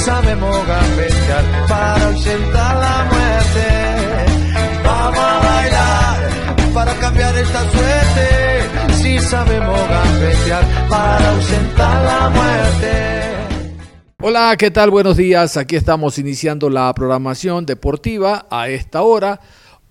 [0.00, 3.66] Sabemos gambetear para ausentar la muerte.
[4.84, 8.94] Vamos a bailar para cambiar esta suerte.
[8.94, 13.30] Si sabemos gambetear para ausentar la muerte.
[14.22, 14.90] Hola, ¿qué tal?
[14.90, 15.56] Buenos días.
[15.56, 19.40] Aquí estamos iniciando la programación deportiva a esta hora.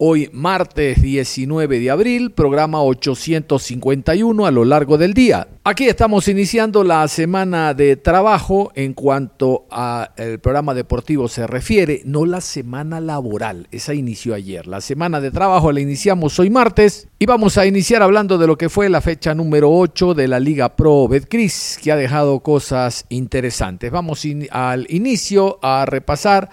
[0.01, 5.49] Hoy martes 19 de abril, programa 851 a lo largo del día.
[5.65, 12.25] Aquí estamos iniciando la semana de trabajo en cuanto al programa deportivo se refiere, no
[12.25, 14.67] la semana laboral, esa inició ayer.
[14.67, 18.57] La semana de trabajo la iniciamos hoy martes y vamos a iniciar hablando de lo
[18.57, 23.05] que fue la fecha número 8 de la Liga Pro Betcris, que ha dejado cosas
[23.09, 23.91] interesantes.
[23.91, 26.49] Vamos al inicio a repasar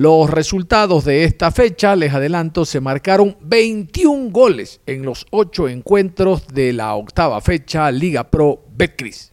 [0.00, 6.48] los resultados de esta fecha, les adelanto, se marcaron 21 goles en los 8 encuentros
[6.48, 9.30] de la octava fecha Liga Pro Betcris.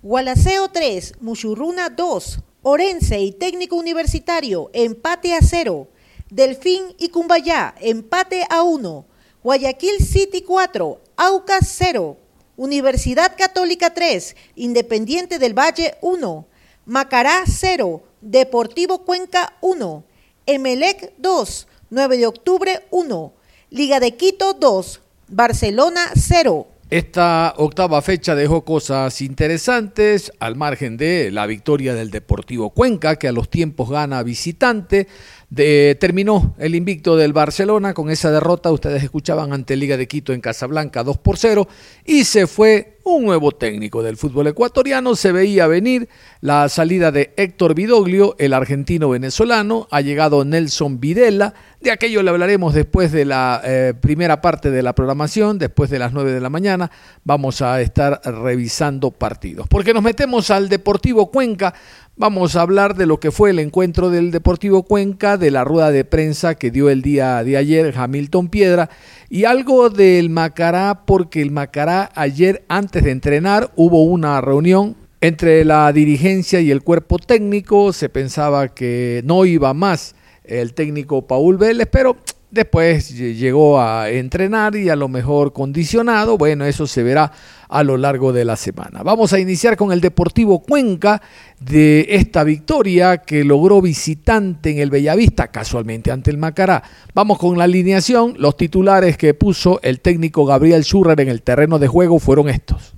[0.00, 5.88] Gualaceo 3, Muchurruna 2, Orense y Técnico Universitario, empate a 0.
[6.30, 9.04] Delfín y Cumbayá, empate a 1.
[9.42, 12.16] Guayaquil City 4, Aucas 0.
[12.56, 16.46] Universidad Católica 3, Independiente del Valle 1.
[16.84, 20.04] Macará 0, Deportivo Cuenca 1,
[20.44, 23.32] Emelec 2, 9 de octubre 1,
[23.70, 26.66] Liga de Quito 2, Barcelona 0.
[26.90, 33.28] Esta octava fecha dejó cosas interesantes al margen de la victoria del Deportivo Cuenca, que
[33.28, 35.06] a los tiempos gana visitante.
[35.50, 40.32] De, terminó el invicto del Barcelona con esa derrota, ustedes escuchaban ante Liga de Quito
[40.32, 41.66] en Casablanca 2 por 0
[42.04, 45.16] y se fue un nuevo técnico del fútbol ecuatoriano.
[45.16, 46.08] Se veía venir
[46.40, 49.88] la salida de Héctor Vidoglio, el argentino venezolano.
[49.90, 51.54] Ha llegado Nelson Videla.
[51.80, 55.98] De aquello le hablaremos después de la eh, primera parte de la programación, después de
[55.98, 56.90] las 9 de la mañana.
[57.24, 59.66] Vamos a estar revisando partidos.
[59.68, 61.74] Porque nos metemos al Deportivo Cuenca.
[62.20, 65.90] Vamos a hablar de lo que fue el encuentro del Deportivo Cuenca, de la rueda
[65.90, 68.90] de prensa que dio el día de ayer Hamilton Piedra
[69.30, 75.64] y algo del Macará, porque el Macará ayer antes de entrenar hubo una reunión entre
[75.64, 77.94] la dirigencia y el cuerpo técnico.
[77.94, 80.14] Se pensaba que no iba más
[80.44, 82.18] el técnico Paul Vélez, pero
[82.50, 86.36] después llegó a entrenar y a lo mejor condicionado.
[86.36, 87.32] Bueno, eso se verá
[87.68, 89.02] a lo largo de la semana.
[89.02, 91.22] Vamos a iniciar con el Deportivo Cuenca
[91.60, 96.82] de esta victoria que logró visitante en el Bellavista, casualmente ante el Macará.
[97.14, 98.34] Vamos con la alineación.
[98.38, 102.94] Los titulares que puso el técnico Gabriel Schurrer en el terreno de juego fueron estos.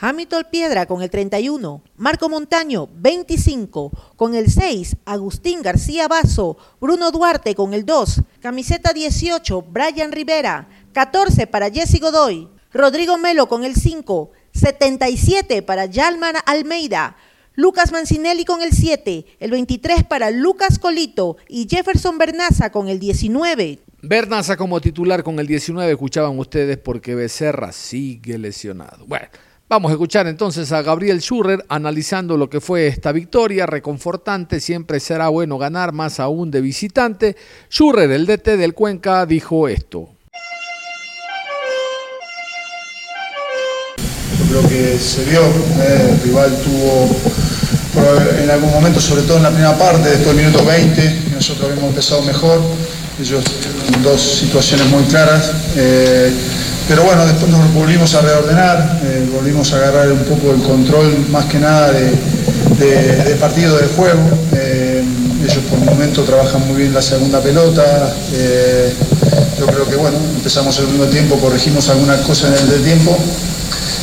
[0.00, 7.10] Hamilton Piedra con el 31, Marco Montaño 25, con el 6, Agustín García Basso, Bruno
[7.10, 13.64] Duarte con el 2, camiseta 18, Brian Rivera, 14 para Jesse Godoy, Rodrigo Melo con
[13.64, 17.16] el 5, 77 para Yalman Almeida,
[17.56, 23.00] Lucas Mancinelli con el 7, el 23 para Lucas Colito y Jefferson Bernaza con el
[23.00, 23.80] 19.
[24.02, 29.04] Bernaza como titular con el 19, escuchaban ustedes porque Becerra sigue lesionado.
[29.04, 29.26] Bueno.
[29.70, 34.60] Vamos a escuchar entonces a Gabriel Schurrer analizando lo que fue esta victoria reconfortante.
[34.60, 37.36] Siempre será bueno ganar, más aún de visitante.
[37.70, 40.08] Schurrer, el DT del Cuenca, dijo esto.
[44.48, 47.08] Creo que se vio, eh, el rival tuvo
[48.42, 51.90] en algún momento, sobre todo en la primera parte, después del minuto 20, nosotros habíamos
[51.90, 52.62] empezado mejor.
[53.20, 53.42] Ellos
[54.04, 55.50] dos situaciones muy claras.
[55.76, 56.30] Eh,
[56.86, 61.26] pero bueno, después nos volvimos a reordenar, eh, volvimos a agarrar un poco el control
[61.28, 62.12] más que nada de,
[62.78, 64.20] de, de partido de juego.
[64.54, 65.02] Eh,
[65.42, 68.14] ellos por el momento trabajan muy bien la segunda pelota.
[69.58, 73.18] Yo creo que bueno, empezamos el segundo tiempo, corregimos algunas cosas en el del tiempo.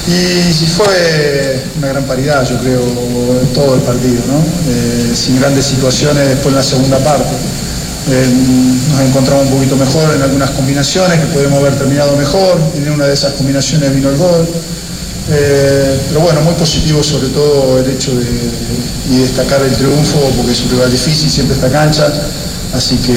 [0.07, 2.81] Y fue una gran paridad, yo creo,
[3.41, 5.15] en todo el partido, ¿no?
[5.15, 7.33] sin grandes situaciones después en la segunda parte.
[8.07, 8.27] Eh,
[8.91, 12.59] nos encontramos un poquito mejor en algunas combinaciones que podemos haber terminado mejor.
[12.75, 14.47] En una de esas combinaciones vino el gol.
[15.31, 20.61] Eh, pero bueno, muy positivo sobre todo el hecho de destacar el triunfo porque es
[20.61, 22.11] un rival difícil, siempre esta cancha.
[22.75, 23.13] Así que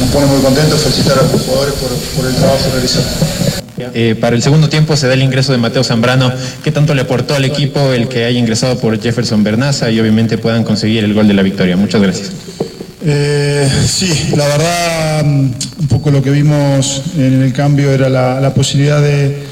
[0.00, 3.04] nos pone muy contentos, felicitar a los jugadores por, el trabajo realizado.
[3.94, 6.32] Eh, para el segundo tiempo se da el ingreso de Mateo Zambrano.
[6.62, 10.36] ¿Qué tanto le aportó al equipo el que haya ingresado por Jefferson Bernaza y obviamente
[10.36, 11.76] puedan conseguir el gol de la victoria?
[11.76, 12.30] Muchas gracias.
[13.04, 19.02] Eh, sí, la verdad, un poco lo que vimos en el cambio era la, posibilidad
[19.02, 19.42] de,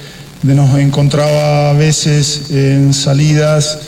[0.42, 3.78] de, nos encontraba a veces en salidas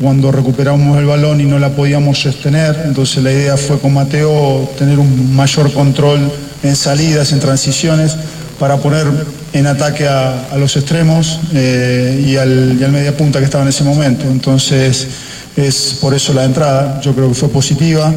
[0.00, 2.82] cuando recuperamos el balón y no la podíamos sostener.
[2.86, 6.32] Entonces la idea fue con Mateo tener un mayor control
[6.64, 8.16] en salidas, en transiciones,
[8.58, 9.06] para poner
[9.52, 13.68] en ataque a, los extremos eh, y, al, y al media punta que estaba en
[13.68, 14.24] ese momento.
[14.28, 15.06] Entonces
[15.54, 18.12] es por eso la entrada, yo creo que fue positiva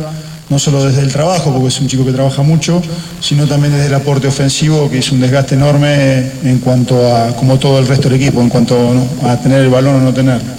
[0.49, 2.81] no solo desde el trabajo, porque es un chico que trabaja mucho,
[3.21, 7.59] sino también desde el aporte ofensivo, que es un desgaste enorme en cuanto a, como
[7.59, 10.51] todo el resto del equipo, en cuanto a tener el balón o no tenerlo.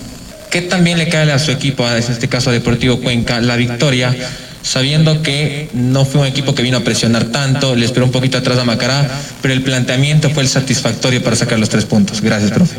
[0.50, 4.14] ¿Qué también le cae a su equipo, en este caso a Deportivo Cuenca, la victoria?
[4.62, 8.38] sabiendo que no fue un equipo que vino a presionar tanto, le esperó un poquito
[8.38, 9.08] atrás a Macará,
[9.40, 12.20] pero el planteamiento fue el satisfactorio para sacar los tres puntos.
[12.20, 12.76] Gracias, profe.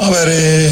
[0.00, 0.70] A ver, eh,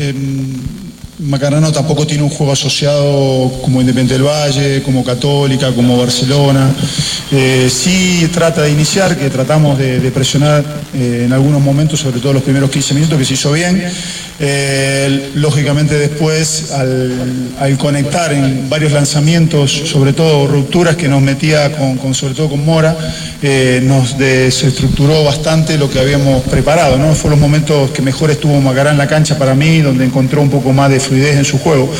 [0.00, 0.75] em,
[1.18, 6.70] Macarano tampoco tiene un juego asociado como Independiente del Valle, como Católica, como Barcelona.
[7.32, 10.62] Eh, sí trata de iniciar, que tratamos de, presionar
[10.94, 13.82] eh, en algunos momentos, sobre todo los primeros 15 minutos, que se hizo bien.
[14.38, 22.14] Eh, lógicamente después, al, conectar en varios lanzamientos, sobre todo rupturas que nos metía con,
[22.14, 22.96] sobre todo con Mora,
[23.82, 26.98] nos desestructuró bastante lo que habíamos preparado.
[26.98, 27.14] ¿no?
[27.14, 30.50] Fueron los momentos que mejor estuvo Macará en la cancha para mí, donde encontró un
[30.50, 31.90] poco más de fluidez en su juego.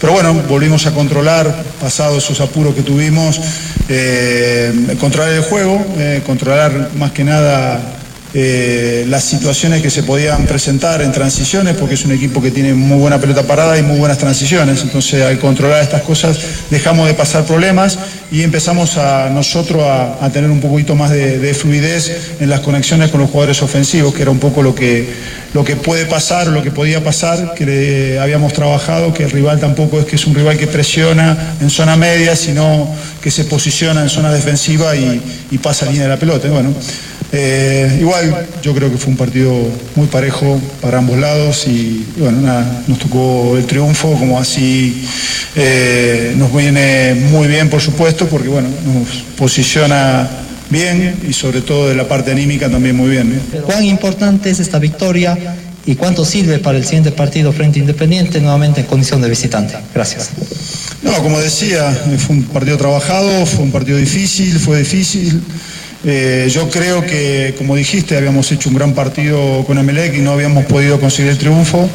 [0.00, 3.40] Pero bueno, volvimos a controlar, pasado esos apuros que tuvimos,
[3.88, 7.99] eh, controlar el juego, eh, controlar más que nada
[8.32, 12.74] eh, las situaciones que se podían presentar en transiciones, porque es un equipo que tiene
[12.74, 14.82] muy buena pelota parada y muy buenas transiciones.
[14.82, 16.38] Entonces, al controlar estas cosas,
[16.70, 17.98] dejamos de pasar problemas
[18.30, 23.20] y empezamos a nosotros a, tener un poquito más de, fluidez en las conexiones con
[23.20, 25.08] los jugadores ofensivos, que era un poco lo que,
[25.52, 29.58] lo que puede pasar, lo que podía pasar, que le habíamos trabajado, que el rival
[29.58, 34.02] tampoco es que es un rival que presiona en zona media, sino que se posiciona
[34.02, 36.48] en zona defensiva y, y pasa línea de la pelota.
[36.48, 36.72] Bueno,
[37.32, 39.52] eh, igual yo creo que fue un partido
[39.94, 45.06] muy parejo para ambos lados y, bueno, nada, nos tocó el triunfo, como así
[45.54, 50.28] eh, nos viene muy bien por supuesto, porque bueno, nos posiciona
[50.70, 53.40] bien y sobre todo de la parte anímica también muy bien.
[53.64, 55.36] ¿Cuán importante es esta victoria
[55.86, 59.76] y cuánto sirve para el siguiente partido frente Independiente nuevamente en condición de visitante?
[59.94, 60.30] Gracias.
[61.02, 65.40] No, como decía, fue un partido trabajado, fue un partido difícil, fue difícil.
[66.04, 70.32] Eh, yo creo que, como dijiste, habíamos hecho un gran partido con Emelec y no
[70.32, 71.88] habíamos podido conseguir el triunfo.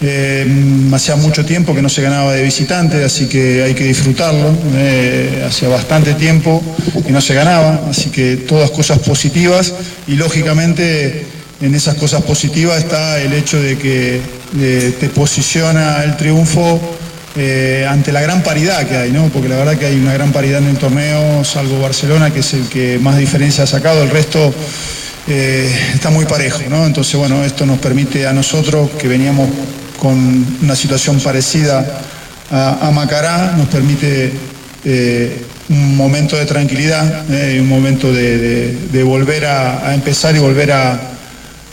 [0.00, 0.46] Eh,
[0.92, 4.56] hacía mucho tiempo que no se ganaba de visitante, así que hay que disfrutarlo.
[4.76, 6.62] Eh, hacía bastante tiempo
[7.04, 9.74] que no se ganaba, así que todas cosas positivas
[10.06, 11.26] y lógicamente
[11.60, 14.20] en esas cosas positivas está el hecho de que
[15.00, 16.80] te posiciona el triunfo
[17.40, 19.28] eh, ante la gran paridad que hay, ¿no?
[19.28, 22.52] porque la verdad que hay una gran paridad en el torneo, salvo Barcelona, que es
[22.54, 24.52] el que más diferencia ha sacado, el resto
[25.28, 26.62] eh, está muy parejo.
[26.68, 26.84] ¿no?
[26.84, 29.48] Entonces, bueno, esto nos permite a nosotros, que veníamos
[30.00, 32.00] con una situación parecida
[32.50, 34.32] a, Macará, nos permite
[34.84, 41.17] eh, un momento de tranquilidad, un momento de, volver a empezar y volver a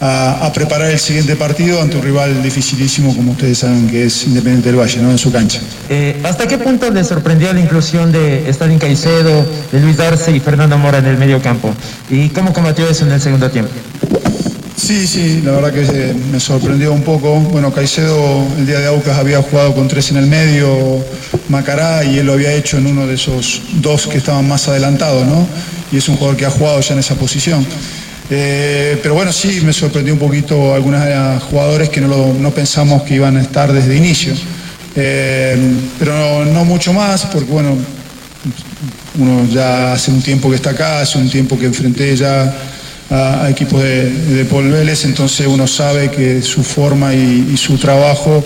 [0.02, 4.70] a, preparar el siguiente partido ante un rival dificilísimo, como ustedes saben, que es Independiente
[4.70, 5.12] del Valle, ¿no?
[5.12, 5.60] en su cancha.
[5.90, 10.40] Eh, ¿Hasta qué punto le sorprendió la inclusión de Stalin Caicedo, de Luis Darce y
[10.40, 11.74] Fernando Mora en el medio campo?
[12.10, 13.72] ¿Y cómo combatió eso en el segundo tiempo?
[14.78, 17.40] Sí, sí, la verdad que me sorprendió un poco.
[17.40, 21.04] Bueno, Caicedo el día de Aucas había jugado con tres en el medio,
[21.50, 25.26] Macará, y él lo había hecho en uno de esos dos que estaban más adelantados,
[25.26, 25.48] ¿no?
[25.92, 27.66] Y es un jugador que ha jugado ya en esa posición.
[28.30, 31.02] Eh, pero bueno, sí, me sorprendió un poquito algunos
[31.44, 34.34] jugadores que no, pensamos que iban a estar desde inicio.
[34.96, 35.58] Eh,
[36.00, 37.78] pero no, mucho más, porque bueno,
[39.20, 42.54] uno ya hace un tiempo que está acá, hace un tiempo que enfrenté ya
[43.10, 48.44] a, equipos de, de, entonces uno sabe que su forma y su trabajo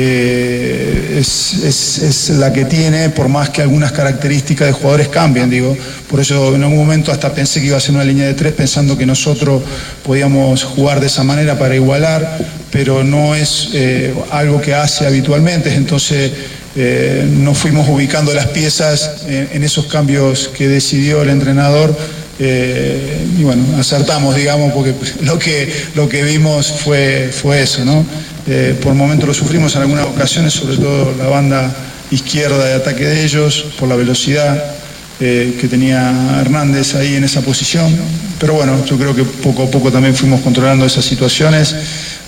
[0.00, 5.76] eh, es, la que tiene, por más que algunas características de jugadores cambien, digo.
[6.08, 8.52] Por eso en algún momento hasta pensé que iba a ser una línea de tres,
[8.52, 9.60] pensando que nosotros
[10.04, 12.38] podíamos jugar de esa manera para igualar,
[12.70, 15.74] pero no es eh, algo que hace habitualmente.
[15.74, 16.30] Entonces
[16.76, 21.96] eh, nos fuimos ubicando las piezas en, esos cambios que decidió el entrenador
[22.38, 28.06] eh, y bueno, acertamos, digamos, porque lo que, lo que vimos fue, fue eso, ¿no?
[28.48, 31.74] Eh, por momentos lo sufrimos en algunas ocasiones, sobre todo la banda
[32.10, 34.74] izquierda de ataque de ellos, por la velocidad
[35.18, 37.92] que tenía Hernández ahí en esa posición.
[38.38, 41.74] Pero bueno, yo creo que poco a poco también fuimos controlando esas situaciones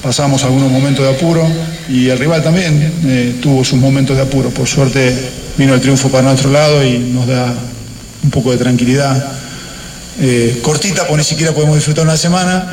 [0.03, 1.47] pasamos algunos momentos de apuro
[1.89, 4.51] y el rival también eh, tuvo sus momentos de apuro.
[4.51, 5.15] Por suerte
[5.57, 7.55] vino el triunfo para nuestro lado y nos da
[8.23, 9.40] un poco de tranquilidad
[10.21, 12.71] eh, cortita, porque ni siquiera podemos disfrutar una semana.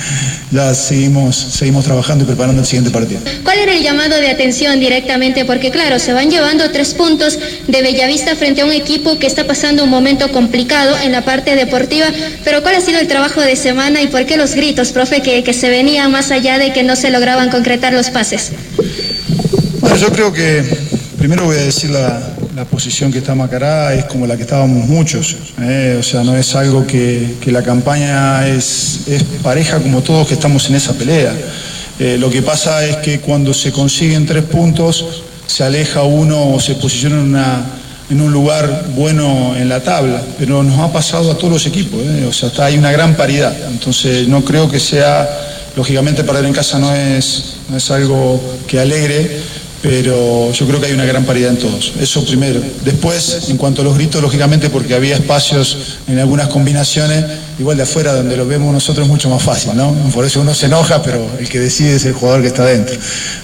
[0.50, 3.20] ya seguimos, seguimos trabajando y preparando el siguiente partido.
[3.42, 5.44] ¿Cuál era el llamado de atención directamente?
[5.44, 9.46] Porque claro, se van llevando tres puntos de Bellavista frente a un equipo que está
[9.46, 12.06] pasando un momento complicado en la parte deportiva,
[12.44, 15.42] pero ¿cuál ha sido el trabajo de semana y por qué los gritos, profe, que,
[15.42, 18.52] que se venían más allá de que no se lograban concretar los pases?
[19.80, 20.64] Bueno, yo creo que
[21.18, 24.86] primero voy a decir la, la posición que está Macará es como la que estábamos
[24.86, 25.34] muchos.
[25.62, 25.96] ¿eh?
[25.98, 29.00] o sea, no es algo que, la campaña es,
[29.42, 31.32] pareja como todos que estamos en esa pelea.
[31.98, 36.60] Eh, lo que pasa es que cuando se consiguen tres puntos, se aleja uno o
[36.60, 37.64] se posiciona
[38.10, 40.20] en, un lugar bueno en la tabla.
[40.38, 41.98] Pero nos ha pasado a todos los equipos.
[42.02, 42.26] ¿eh?
[42.28, 43.56] o sea, está, hay una gran paridad.
[43.70, 45.26] Entonces, no creo que sea,
[45.76, 48.38] lógicamente, perder en casa no es, no es algo
[48.68, 51.92] que alegre pero yo creo que hay una gran paridad en todos.
[52.00, 52.60] Eso primero.
[52.84, 57.24] Después, en cuanto a los gritos, lógicamente porque había espacios en algunas combinaciones,
[57.60, 59.92] igual de afuera donde lo vemos nosotros es mucho más fácil, ¿no?
[60.14, 62.96] Por eso uno se enoja, pero el que decide es el jugador que está dentro.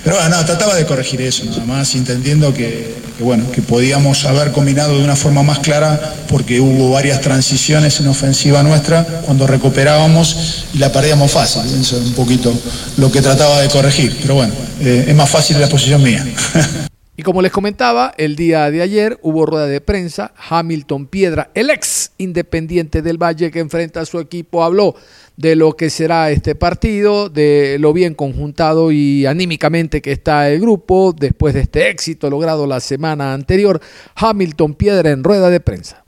[0.03, 4.53] Pero bueno, no, trataba de corregir eso, nada más, entendiendo que, bueno, que podíamos haber
[4.53, 10.65] combinado de una forma más clara porque hubo varias transiciones en ofensiva nuestra cuando recuperábamos
[10.73, 11.63] y la perdíamos fácil.
[11.79, 12.59] Eso es un poquito
[12.97, 14.17] lo que trataba de corregir.
[14.23, 16.27] Pero bueno, eh, es más fácil la posición mía.
[17.19, 20.35] Y como les comentaba, el día de ayer hubo rueda de prensa.
[20.37, 24.95] Hamilton Piedra, el ex independiente del Valle que enfrenta a su equipo, habló
[25.39, 30.61] de lo que será este partido, de lo bien conjuntado y anímicamente que está el
[30.61, 33.81] grupo después de este éxito logrado la semana anterior.
[34.15, 36.06] Hamilton Piedra en rueda de prensa.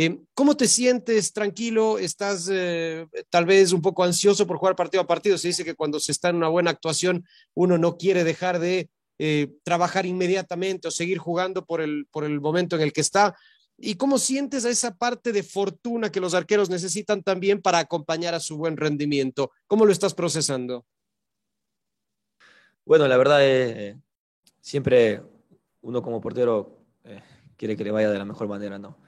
[0.00, 1.32] Eh, ¿Cómo te sientes?
[1.32, 1.98] ¿Tranquilo?
[1.98, 5.36] ¿Estás eh, tal vez un poco ansioso por jugar partido a partido?
[5.36, 8.90] Se dice que cuando se está en una buena actuación uno no quiere dejar de
[9.18, 13.36] eh, trabajar inmediatamente o seguir jugando por el, por el momento en el que está.
[13.76, 18.36] ¿Y cómo sientes a esa parte de fortuna que los arqueros necesitan también para acompañar
[18.36, 19.50] a su buen rendimiento?
[19.66, 20.86] ¿Cómo lo estás procesando?
[22.84, 23.96] Bueno, la verdad es,
[24.60, 25.22] siempre
[25.80, 26.84] uno como portero
[27.56, 29.07] quiere que le vaya de la mejor manera, ¿no?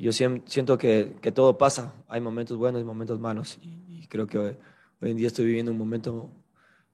[0.00, 4.38] Yo siento que, que, todo pasa, hay momentos buenos y momentos malos, y, creo que
[4.38, 4.56] hoy,
[5.02, 6.30] en día estoy viviendo un momento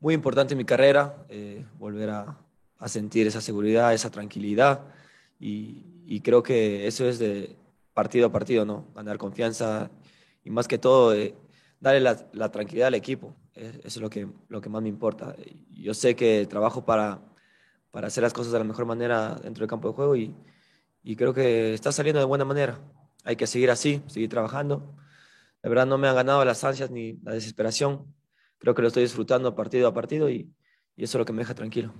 [0.01, 2.39] muy importante en mi carrera, eh, volver a,
[2.79, 4.83] a, sentir esa seguridad, esa tranquilidad,
[5.39, 7.57] y, y, creo que eso es de
[7.95, 8.87] partido a partido, ¿no?
[8.95, 9.91] Ganar confianza
[10.45, 11.35] y más que todo, eh,
[11.81, 15.35] darle la, la, tranquilidad al equipo, eso es lo que, lo que más me importa.
[15.71, 17.21] Yo sé que trabajo para,
[17.91, 20.35] para hacer las cosas de la mejor manera dentro del campo de juego y,
[21.03, 22.81] y creo que está saliendo de buena manera.
[23.27, 24.95] Hay que seguir así, seguir trabajando.
[25.61, 28.15] La verdad no me han ganado las ansias ni la desesperación.
[28.59, 30.49] Creo que lo estoy disfrutando partido a partido y,
[30.97, 31.93] eso es lo que me deja tranquilo.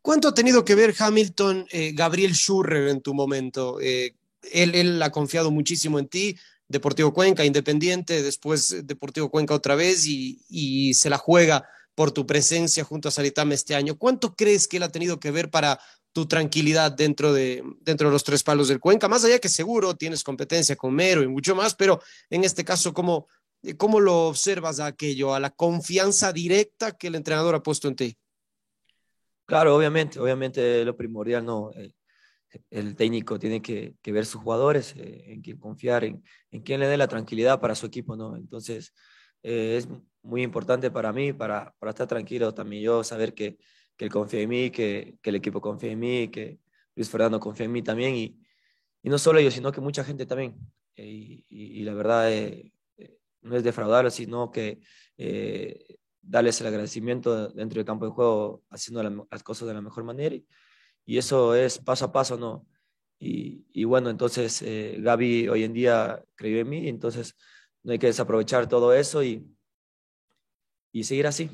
[0.00, 3.80] ¿Cuánto ha tenido que ver Hamilton, eh, Gabriel Schurrer en tu momento?
[3.80, 4.14] Eh,
[4.52, 6.38] él, ha confiado muchísimo en ti,
[6.68, 12.28] Deportivo Cuenca, Independiente, después Deportivo Cuenca otra vez y, y se la juega por tu
[12.28, 13.98] presencia junto a Saritama este año.
[13.98, 15.80] ¿Cuánto crees que él ha tenido que ver para
[16.18, 19.94] tu tranquilidad dentro de, dentro de los tres palos del Cuenca, más allá que seguro
[19.94, 23.28] tienes competencia con Mero y mucho más, pero en este caso, ¿cómo,
[23.76, 27.94] cómo lo observas a aquello, a la confianza directa que el entrenador ha puesto en
[27.94, 28.18] ti?
[29.46, 31.70] Claro, obviamente, obviamente lo primordial, no.
[31.72, 31.94] El,
[32.68, 36.88] el técnico tiene que, ver sus jugadores, eh, en quién confiar, en, en quién le
[36.88, 38.36] dé la tranquilidad para su equipo, ¿no?
[38.36, 38.92] Entonces,
[39.44, 39.86] eh, es
[40.22, 43.56] muy importante para mí, para, para estar tranquilo también yo, saber que,
[43.98, 46.60] que él confía en mí, que, el equipo confía en mí, que
[46.94, 48.38] Luis Fernando confía en mí también y,
[49.02, 50.54] no solo ellos, sino que mucha gente también.
[50.94, 54.80] Y, y, la verdad eh, eh, no es defraudarlos, sino que
[55.16, 60.04] eh, darles el agradecimiento dentro del campo de juego haciendo las cosas de la mejor
[60.04, 62.66] manera y, eso es paso a paso, ¿no?
[63.18, 67.34] Y, bueno, entonces Gaby hoy en día creyó en mí, entonces
[67.82, 69.44] no hay que desaprovechar todo eso y,
[70.92, 71.50] y seguir así.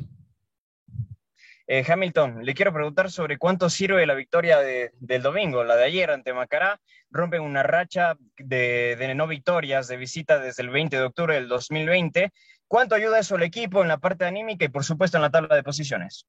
[1.66, 6.10] Eh, Hamilton, le quiero preguntar sobre cuánto sirve la victoria del domingo, la de ayer
[6.10, 6.78] ante Macará.
[7.10, 12.32] Rompen una racha de, no victorias de visita desde el 20 de octubre del 2020.
[12.68, 15.54] ¿Cuánto ayuda eso al equipo en la parte anímica y por supuesto en la tabla
[15.54, 16.26] de posiciones?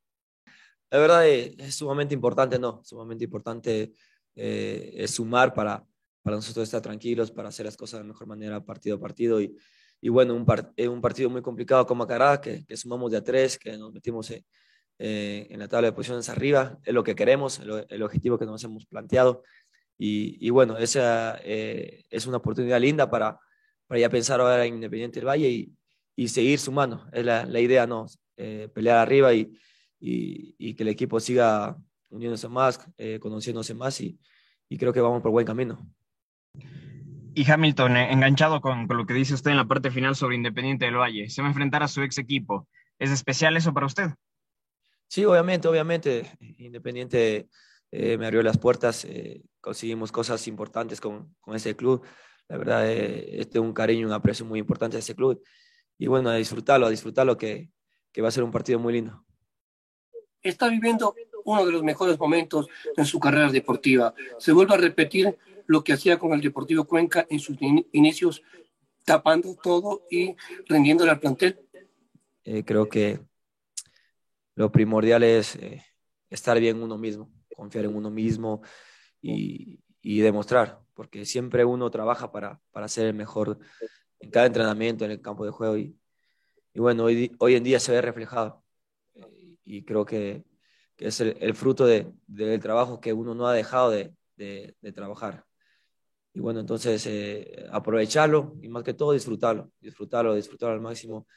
[0.90, 2.82] La verdad es, es sumamente importante, ¿no?
[2.86, 3.92] Sumamente importante
[4.36, 5.84] eh, es sumar para,
[6.22, 9.42] para nosotros estar tranquilos, para hacer las cosas de la mejor manera partido a partido.
[9.42, 9.58] Y,
[10.00, 13.24] y bueno, un, part, un partido muy complicado como Macará, que, que, sumamos de a
[13.24, 14.46] tres, que nos metimos eh,
[14.98, 18.64] en la tabla de posiciones arriba, es lo que queremos, el, el objetivo que nos
[18.64, 19.44] hemos planteado.
[19.98, 23.40] Y, y bueno, esa eh, es una oportunidad linda para,
[23.88, 25.74] para ya pensar ahora en Independiente del Valle y,
[26.16, 27.06] y seguir sumando.
[27.14, 28.06] Es la, la idea, ¿no?
[28.38, 29.58] Eh, pelear arriba y,
[30.00, 31.78] y, y, que el equipo siga
[32.10, 34.20] uniéndose más, eh, conociéndose más y,
[34.68, 35.90] y, creo que vamos por buen camino.
[37.34, 40.36] Y Hamilton, eh, enganchado con, con, lo que dice usted en la parte final sobre
[40.36, 42.68] Independiente del Valle, se va a enfrentar a su ex equipo.
[43.00, 44.12] ¿Es especial eso para usted?
[45.08, 46.38] Sí, obviamente, obviamente.
[46.58, 47.50] Independiente
[47.92, 52.04] eh, me abrió las puertas, eh, conseguimos cosas importantes con, con ese club.
[52.48, 55.42] La verdad, eh, este un cariño, un aprecio muy importante a ese club.
[55.98, 57.70] Y bueno, a disfrutarlo, a disfrutarlo, que,
[58.12, 59.26] que va a ser un partido muy lindo.
[60.42, 64.14] Está viviendo uno de los mejores momentos en su carrera deportiva.
[64.38, 68.44] Se vuelve a repetir lo que hacía con el Deportivo Cuenca en sus in inicios,
[69.04, 70.36] tapando todo y
[70.68, 71.60] rendiéndole al plantel.
[72.44, 73.20] Eh, creo que
[74.56, 75.84] lo primordial es eh,
[76.30, 78.62] estar bien uno mismo, confiar en uno mismo
[79.22, 79.80] y,
[80.22, 83.58] demostrar, porque siempre uno trabaja para, para ser el mejor
[84.20, 85.98] en cada entrenamiento, en el campo de juego y,
[86.76, 88.64] bueno, hoy, hoy en día se ve reflejado
[89.64, 90.44] y creo que,
[90.96, 94.92] que es el, fruto de, del trabajo que uno no ha dejado de, de, de
[94.92, 95.44] trabajar.
[96.34, 101.28] Y bueno, entonces eh, aprovecharlo y más que todo disfrutarlo, disfrutarlo, disfrutarlo al máximo.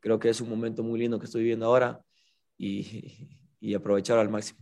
[0.00, 2.04] Creo que es un momento muy lindo que estoy viviendo ahora
[2.62, 3.28] y,
[3.60, 4.60] y aprovecharlo al máximo.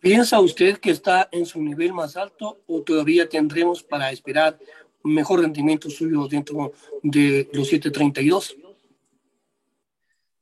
[0.00, 4.58] ¿Piensa usted que está en su nivel más alto o todavía tendremos para esperar
[5.02, 8.56] un mejor rendimiento suyo dentro de los 732?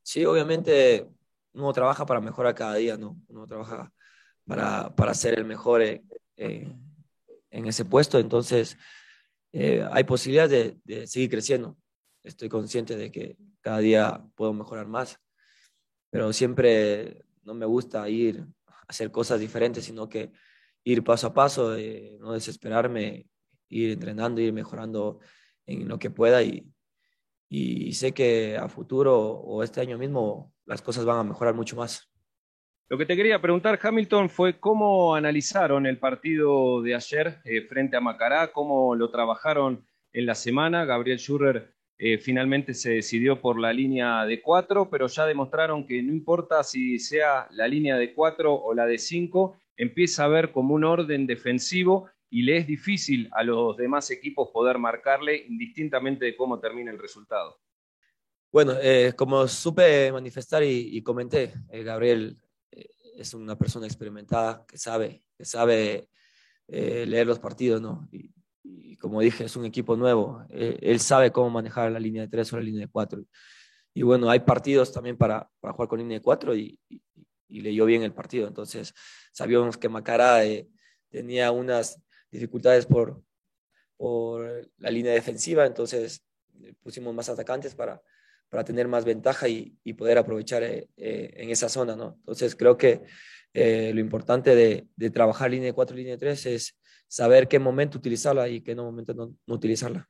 [0.01, 1.07] Sí, obviamente
[1.53, 3.17] uno trabaja para mejorar cada día, ¿no?
[3.27, 3.93] Uno trabaja
[4.45, 6.03] para, para ser el mejor eh,
[6.35, 6.67] eh,
[7.51, 8.77] en ese puesto, entonces
[9.53, 11.77] eh, hay posibilidades de, de, seguir creciendo.
[12.23, 15.19] Estoy consciente de que cada día puedo mejorar más,
[16.13, 20.31] pero siempre no me gusta ir a hacer cosas diferentes, sino que
[20.83, 23.25] ir paso a paso, eh, no desesperarme,
[23.69, 25.21] ir entrenando, ir mejorando
[25.65, 26.71] en lo que pueda y,
[27.49, 31.75] y sé que a futuro o este año mismo las cosas van a mejorar mucho
[31.75, 32.07] más.
[32.89, 37.97] Lo que te quería preguntar, Hamilton, fue cómo analizaron el partido de ayer eh, frente
[37.97, 40.85] a Macará, cómo lo trabajaron en la semana.
[40.85, 41.73] Gabriel Schurrer
[42.05, 46.61] eh, finalmente se decidió por la línea de cuatro, pero ya demostraron que no importa
[46.61, 50.83] si sea la línea de cuatro o la de cinco, empieza a ver como un
[50.83, 56.59] orden defensivo y le es difícil a los demás equipos poder marcarle indistintamente de cómo
[56.59, 57.57] termine el resultado.
[58.51, 62.37] Bueno, eh, como supe manifestar y, y comenté, eh, Gabriel
[63.15, 66.09] es una persona experimentada que sabe, que sabe
[66.67, 68.09] leer los partidos, ¿no?
[68.63, 70.45] Y, como dije, es un equipo nuevo.
[70.49, 73.23] él sabe cómo manejar la línea de tres o la línea de cuatro.
[73.93, 77.85] Y bueno, hay partidos también para, para jugar con línea de cuatro y, y, leyó
[77.85, 78.47] bien el partido.
[78.47, 78.93] Entonces,
[79.31, 80.41] sabíamos que Macará
[81.09, 83.21] tenía unas dificultades por,
[83.95, 86.25] por la línea defensiva, entonces
[86.61, 88.01] eh, pusimos más atacantes para,
[88.53, 92.17] para tener más ventaja y, y poder aprovechar eh, eh, en esa zona, ¿no?
[92.19, 93.01] Entonces creo que
[93.51, 96.79] eh, lo importante de, de, trabajar línea 4 línea 3 es
[97.13, 100.09] saber qué momento utilizarla y qué momento no, no utilizarla.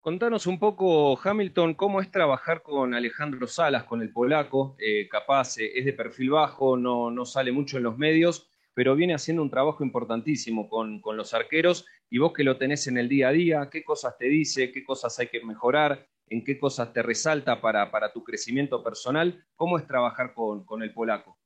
[0.00, 5.58] Contanos un poco, Hamilton, cómo es trabajar con Alejandro Salas, con el polaco, eh, capaz
[5.58, 9.42] eh, es de perfil bajo, no, no sale mucho en los medios, pero viene haciendo
[9.42, 11.86] un trabajo importantísimo con, con, los arqueros.
[12.08, 14.84] Y vos que lo tenés en el día a día, qué cosas te dice, qué
[14.84, 19.76] cosas hay que mejorar, en qué cosas te resalta para, para tu crecimiento personal, ¿cómo
[19.76, 21.36] es trabajar con, con el polaco?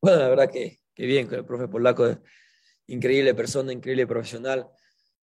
[0.00, 2.06] Bueno, la verdad que, que bien, con el profe polaco,
[2.86, 4.66] increíble persona, increíble profesional.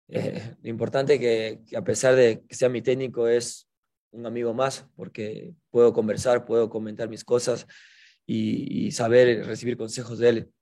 [0.08, 3.68] Eh, lo importante que, que a pesar de que sea mi técnico es
[4.10, 7.66] un amigo más, porque puedo conversar, puedo comentar mis cosas
[8.24, 10.52] y, y saber recibir consejos de él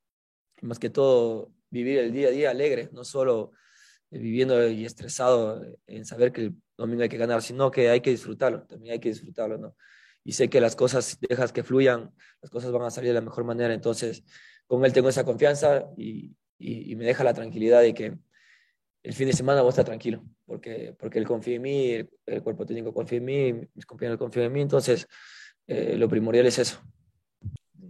[0.65, 3.53] más que todo vivir el día a día alegre, no solo
[4.11, 8.11] viviendo y estresado en saber que el domingo hay que ganar, sino que hay que
[8.11, 9.77] disfrutarlo, también hay que disfrutarlo, ¿no?
[10.23, 13.21] Y sé que las cosas, dejas que fluyan, las cosas van a salir de la
[13.21, 14.25] mejor manera, entonces
[14.67, 18.19] con él tengo esa confianza y, y, y me deja la tranquilidad de que
[19.03, 22.11] el fin de semana voy a estar tranquilo, porque, porque él confía en mí, el,
[22.27, 25.07] el cuerpo técnico confía en mí, mis compañeros confían en mí, entonces
[25.67, 26.81] eh, lo primordial es eso.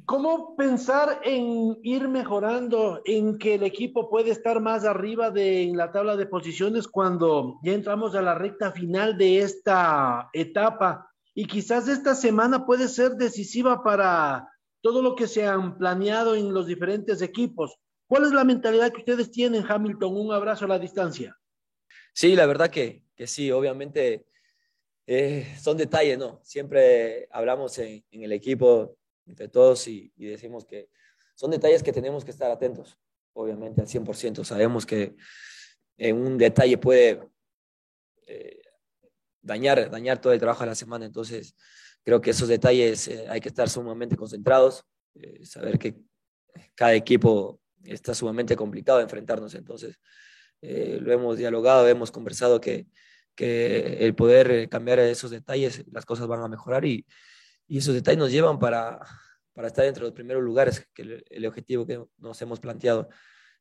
[0.06, 5.78] ¿Cómo pensar en ir mejorando, en que el equipo puede estar más arriba de en
[5.78, 11.10] la tabla de posiciones cuando ya entramos a la recta final de esta etapa?
[11.34, 14.48] Y quizás esta semana puede ser decisiva para
[14.82, 17.78] todo lo que se han planeado en los diferentes equipos.
[18.14, 20.16] ¿Cuál es la mentalidad que ustedes tienen, Hamilton?
[20.16, 21.36] Un abrazo a la distancia.
[22.12, 24.24] Sí, la verdad que, que sí, obviamente
[25.04, 26.38] eh, son detalles, ¿no?
[26.44, 28.96] Siempre hablamos en, en el equipo
[29.26, 30.90] entre todos y, decimos que
[31.34, 32.96] son detalles que tenemos que estar atentos,
[33.32, 34.44] obviamente al 100%.
[34.44, 35.16] Sabemos que
[35.98, 37.20] en un detalle puede
[38.28, 38.62] eh,
[39.42, 41.56] dañar, dañar todo el trabajo de la semana, entonces
[42.04, 44.84] creo que esos detalles eh, hay que estar sumamente concentrados,
[45.16, 45.96] eh, saber que
[46.76, 49.98] cada equipo está sumamente complicado enfrentarnos, entonces
[50.62, 52.86] eh, lo hemos dialogado, hemos conversado que,
[53.34, 57.06] que el poder cambiar esos detalles, las cosas van a mejorar y,
[57.66, 59.00] y esos detalles nos llevan para,
[59.52, 63.08] para estar entre los primeros lugares, que el, el objetivo que nos hemos planteado.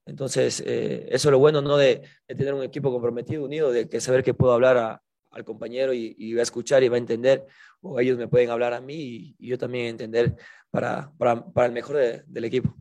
[0.06, 1.78] Entonces, eh, eso es lo bueno, ¿no?
[1.78, 5.46] De, de, tener un equipo comprometido, unido, de que saber que puedo hablar a, al
[5.46, 7.46] compañero y, y, va a escuchar y va a entender,
[7.82, 10.36] o ellos me pueden hablar a mí y, y yo también entender
[10.70, 12.76] para, para, para el mejor de, del equipo.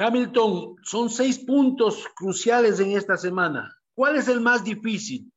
[0.00, 3.76] Hamilton, son seis puntos cruciales en esta semana.
[3.94, 5.32] ¿Cuál es el más difícil?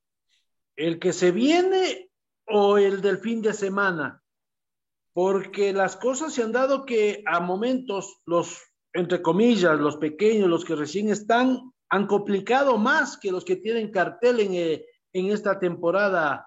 [0.76, 2.10] ¿El que se viene
[2.46, 4.22] o el del fin de semana?
[5.12, 8.56] Porque las cosas se han dado que a momentos los,
[8.92, 13.90] entre comillas, los pequeños, los que recién están, han complicado más que los que tienen
[13.90, 16.46] cartel en, eh, en esta temporada.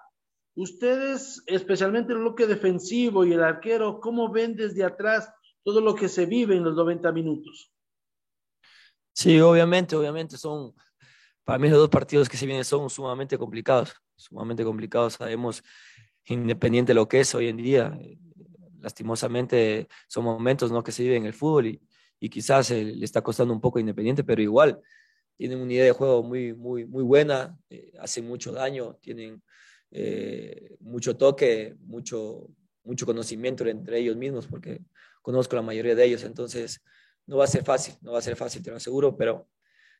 [0.54, 5.30] Ustedes, especialmente el bloque defensivo y el arquero, ¿cómo ven desde atrás
[5.62, 7.75] todo lo que se vive en los 90 minutos?
[9.16, 10.74] Sí, obviamente, obviamente son,
[11.42, 15.14] para mí los dos partidos que se vienen son sumamente complicados, sumamente complicados.
[15.14, 15.62] Sabemos,
[16.26, 17.98] independiente de lo que es hoy en día,
[18.78, 20.82] lastimosamente son momentos ¿no?
[20.82, 21.80] que se viven en el fútbol y,
[22.20, 24.82] y quizás eh, le está costando un poco Independiente, pero igual
[25.34, 29.42] tienen una idea de juego muy, muy, muy buena, eh, hacen mucho daño, tienen
[29.92, 32.50] eh, mucho toque, mucho,
[32.84, 34.82] mucho conocimiento entre ellos mismos, porque
[35.22, 36.82] conozco la mayoría de ellos, entonces
[37.26, 39.48] no va a ser fácil, no va a ser fácil, te lo aseguro, pero,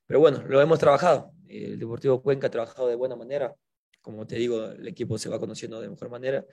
[0.07, 1.33] pero bueno, lo hemos trabajado.
[1.49, 3.55] El Deportivo Cuenca ha trabajado de buena manera,
[4.01, 6.45] como te digo, el equipo se va conociendo de mejor manera.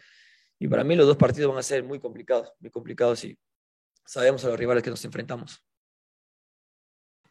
[0.59, 3.37] Y para mí los dos partidos van a ser muy complicados, muy complicados y
[4.05, 5.63] sabemos a los rivales que nos enfrentamos.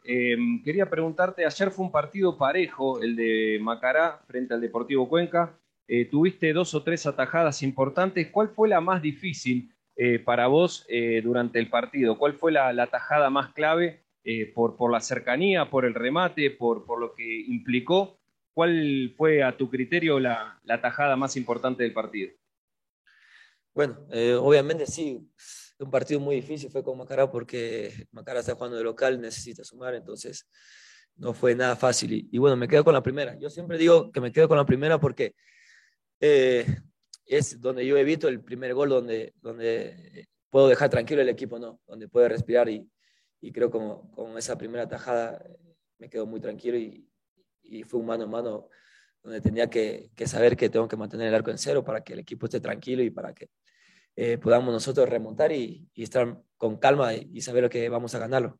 [0.05, 5.57] Eh, quería preguntarte, ayer fue un partido parejo, el de Macará frente al Deportivo Cuenca.
[5.87, 8.29] Eh, tuviste dos o tres atajadas importantes.
[8.31, 12.17] ¿Cuál fue la más difícil eh, para vos eh, durante el partido?
[12.17, 14.03] ¿Cuál fue la, tajada más clave
[14.55, 18.19] por, por, la cercanía, por el remate, por, lo que implicó?
[18.53, 22.31] ¿Cuál fue a tu criterio la, tajada más importante del partido?
[23.73, 23.97] Bueno,
[24.39, 25.27] obviamente sí
[25.79, 29.93] un partido muy difícil fue con Macará porque Macará está jugando de local, necesita sumar,
[29.95, 30.47] entonces
[31.15, 32.27] no fue nada fácil.
[32.31, 33.37] Y, bueno, me quedo con la primera.
[33.39, 35.35] Yo siempre digo que me quedo con la primera porque
[36.19, 36.65] eh,
[37.25, 41.81] es donde yo evito el primer gol, donde, donde puedo dejar tranquilo el equipo, ¿no?
[41.87, 42.89] Donde puede respirar y,
[43.41, 45.43] y creo como con esa primera tajada
[45.97, 47.07] me quedo muy tranquilo y,
[47.63, 48.69] y fue un mano a mano
[49.23, 52.19] donde tenía que, saber que tengo que mantener el arco en cero para que el
[52.19, 53.49] equipo esté tranquilo y para que
[54.15, 58.59] eh, podamos nosotros remontar y, estar con calma y, y, saber que vamos a ganarlo.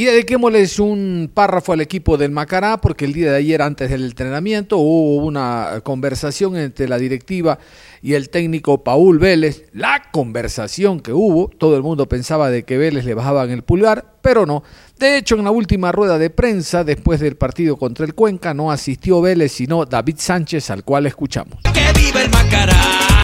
[0.00, 4.06] Y dediquémosles un párrafo al equipo del Macará, porque el día de ayer, antes del
[4.06, 7.58] entrenamiento, hubo una conversación entre la directiva
[8.00, 9.66] y el técnico Paul Vélez.
[9.74, 14.14] La conversación que hubo, todo el mundo pensaba de que Vélez le bajaban el pulgar,
[14.22, 14.62] pero no.
[14.98, 18.72] De hecho, en la última rueda de prensa, después del partido contra el Cuenca, no
[18.72, 21.58] asistió Vélez, sino David Sánchez, al cual escuchamos.
[21.74, 22.39] ¡Que viva el!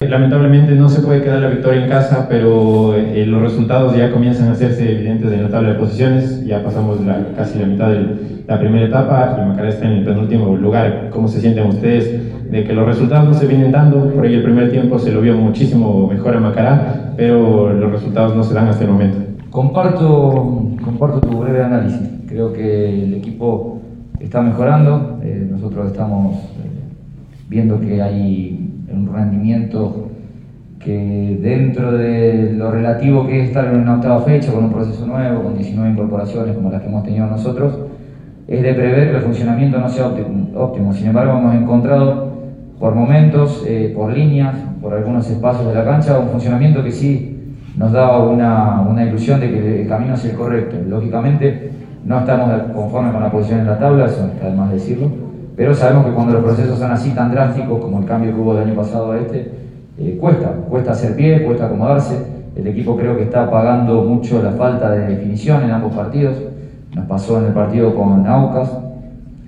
[0.00, 4.48] Lamentablemente no se puede quedar la victoria en casa, pero eh, los resultados ya comienzan
[4.48, 6.44] a hacerse evidentes en la tabla de posiciones.
[6.44, 10.04] Ya pasamos la, casi la mitad de la primera etapa y Macará está en el
[10.04, 11.08] penúltimo lugar.
[11.10, 14.10] ¿Cómo se sienten ustedes de que los resultados no se vienen dando?
[14.10, 18.36] Por ahí el primer tiempo se lo vio muchísimo mejor a Macará, pero los resultados
[18.36, 19.16] no se dan hasta el momento.
[19.48, 22.06] Comparto, comparto tu breve análisis.
[22.28, 23.80] Creo que el equipo
[24.20, 25.20] está mejorando.
[25.22, 26.68] Eh, nosotros estamos eh,
[27.48, 30.10] viendo que hay un rendimiento
[30.78, 35.06] que dentro de lo relativo que es estar en una octava fecha, con un proceso
[35.06, 37.76] nuevo, con 19 incorporaciones como las que hemos tenido nosotros,
[38.46, 40.92] es de prever que el funcionamiento no sea óptimo.
[40.92, 42.26] Sin embargo, hemos encontrado
[42.78, 47.54] por momentos, eh, por líneas, por algunos espacios de la cancha, un funcionamiento que sí
[47.76, 50.76] nos da una, una, ilusión de que el camino es el correcto.
[50.88, 51.70] Lógicamente,
[52.04, 55.25] no estamos conformes con la posición en la tabla, eso está de más decirlo,
[55.56, 58.54] pero sabemos que cuando los procesos son así tan drásticos como el cambio que hubo
[58.54, 59.50] del año pasado a este,
[59.98, 62.36] eh, cuesta, cuesta hacer pie, cuesta acomodarse.
[62.54, 66.36] El equipo creo que está pagando mucho la falta de definición en ambos partidos.
[66.94, 68.70] Nos pasó en el partido con Aucas,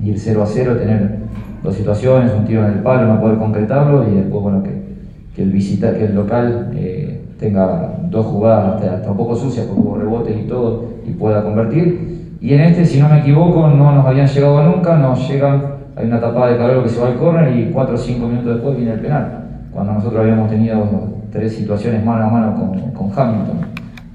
[0.03, 1.19] ir 0 a 0, tener
[1.63, 5.53] dos situaciones, un tiro en el palo, no poder concretarlo y después bueno, que, el,
[5.53, 10.49] que el local eh, tenga dos jugadas hasta, un poco sucias, porque hubo rebotes y
[10.49, 12.37] todo, y pueda convertir.
[12.41, 15.63] Y en este, si no me equivoco, no nos habían llegado nunca, nos llegan,
[15.99, 18.55] hay una tapada de calor que se va al córner y 4 o 5 minutos
[18.55, 23.11] después viene el penal, cuando nosotros habíamos tenido tres situaciones mano a mano con, con
[23.19, 23.59] Hamilton.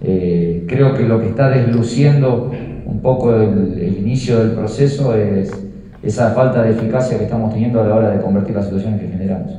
[0.02, 2.52] Eh, creo que lo que está desluciendo
[2.86, 5.52] un poco el, el inicio del proceso es
[6.02, 9.08] esa falta de eficacia que estamos teniendo a la hora de convertir las situaciones que
[9.10, 9.52] generamos.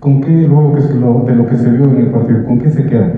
[0.00, 3.10] ¿Con qué, luego de lo que se vio en el partido, con qué se queda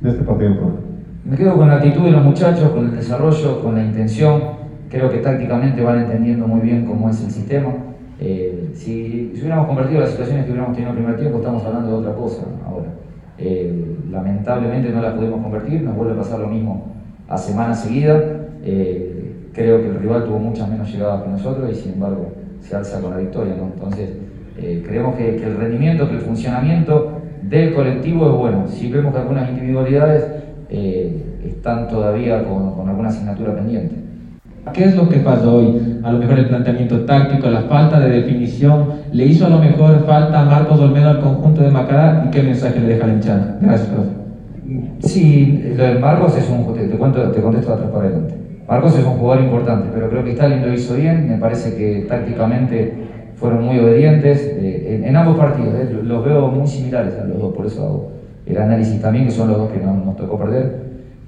[0.00, 0.80] de este partido?
[1.24, 4.61] Me quedo con la actitud de los muchachos, con el desarrollo, con la intención.
[4.92, 7.72] Creo que tácticamente van entendiendo muy bien cómo es el sistema.
[8.20, 11.92] Eh, si, hubiéramos convertido las situaciones que hubiéramos tenido en el primer tiempo, estamos hablando
[11.92, 12.88] de otra cosa ahora.
[13.38, 16.92] Eh, lamentablemente no las pudimos convertir, nos vuelve a pasar lo mismo
[17.26, 18.20] a semana seguida.
[18.62, 22.76] Eh, creo que el rival tuvo muchas menos llegadas que nosotros y sin embargo se
[22.76, 23.54] alza con la victoria.
[23.54, 24.10] Entonces,
[24.84, 28.68] creemos que, el rendimiento, que el funcionamiento del colectivo es bueno.
[28.68, 30.26] Si vemos que algunas individualidades
[30.68, 34.01] están todavía con, alguna asignatura pendiente.
[34.72, 36.00] ¿Qué es lo que pasó hoy?
[36.04, 40.04] A lo mejor el planteamiento táctico, la falta de definición, le hizo a lo mejor
[40.06, 43.58] falta a Marcos Olmedo al conjunto de Macará y qué mensaje le deja al hinchada.
[43.60, 44.10] Gracias, profe.
[45.00, 46.72] Sí, lo de Marcos es un.
[46.74, 48.34] Te, te, cuento, te contesto atrás para adelante.
[48.68, 51.28] Marcos es un jugador importante, pero creo que Stalin lo hizo bien.
[51.28, 52.94] Me parece que tácticamente
[53.34, 55.74] fueron muy obedientes eh, en, ambos partidos.
[55.74, 58.12] Eh, los veo muy similares a los dos, por eso hago
[58.46, 60.81] el análisis también, que son los dos que nos, tocó perder.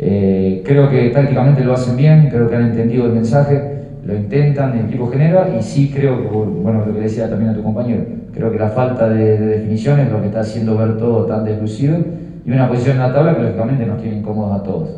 [0.06, 4.76] Eh, creo que tácticamente lo hacen bien, creo que han entendido el mensaje, lo intentan,
[4.78, 8.04] el equipo genera y sí creo que, bueno, lo que decía también a tu compañero,
[8.34, 11.46] creo que la falta de, de definición es lo que está haciendo ver todo tan
[11.46, 11.96] deslucido
[12.44, 14.90] y una posición en la tabla que lógicamente nos tiene incómodos a todos.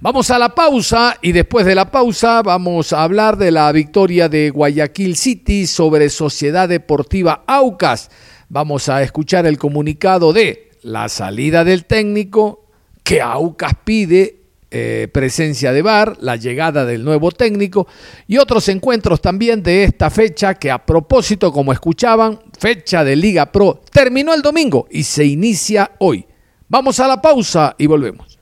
[0.00, 4.28] Vamos a la pausa y después de la pausa vamos a hablar de la victoria
[4.28, 8.12] de Guayaquil City sobre Sociedad Deportiva Aucas.
[8.48, 12.66] Vamos a escuchar el comunicado de la salida del técnico
[13.02, 14.41] que Aucas pide
[14.74, 17.86] eh, presencia de VAR, la llegada del nuevo técnico
[18.26, 23.52] y otros encuentros también de esta fecha que a propósito, como escuchaban, fecha de Liga
[23.52, 26.26] Pro terminó el domingo y se inicia hoy.
[26.68, 28.38] Vamos a la pausa y volvemos.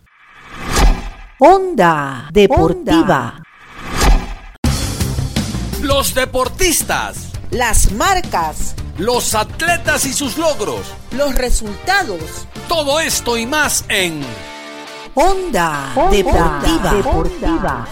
[1.40, 3.42] Onda Deportiva.
[5.82, 7.32] Los deportistas.
[7.50, 8.76] Las marcas.
[8.98, 10.94] Los atletas y sus logros.
[11.16, 12.46] Los resultados.
[12.68, 14.20] Todo esto y más en
[15.14, 17.86] Onda, Deportiva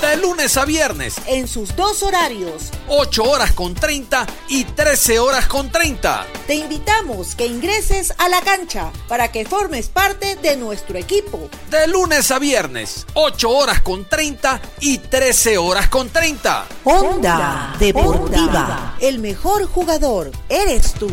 [0.00, 1.16] de lunes a viernes.
[1.26, 2.70] En sus dos horarios.
[2.88, 6.26] 8 horas con 30 y 13 horas con 30.
[6.46, 11.48] Te invitamos que ingreses a la cancha para que formes parte de nuestro equipo.
[11.70, 13.06] De lunes a viernes.
[13.14, 16.66] 8 horas con 30 y 13 horas con 30.
[16.84, 18.96] Onda Deportiva.
[19.00, 21.10] El mejor jugador eres tú.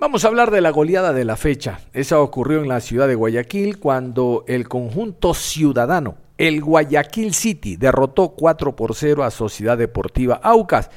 [0.00, 1.80] Vamos a hablar de la goleada de la fecha.
[1.92, 8.28] Esa ocurrió en la ciudad de Guayaquil cuando el conjunto ciudadano el Guayaquil City derrotó
[8.28, 10.88] 4 por 0 a Sociedad Deportiva Aucas.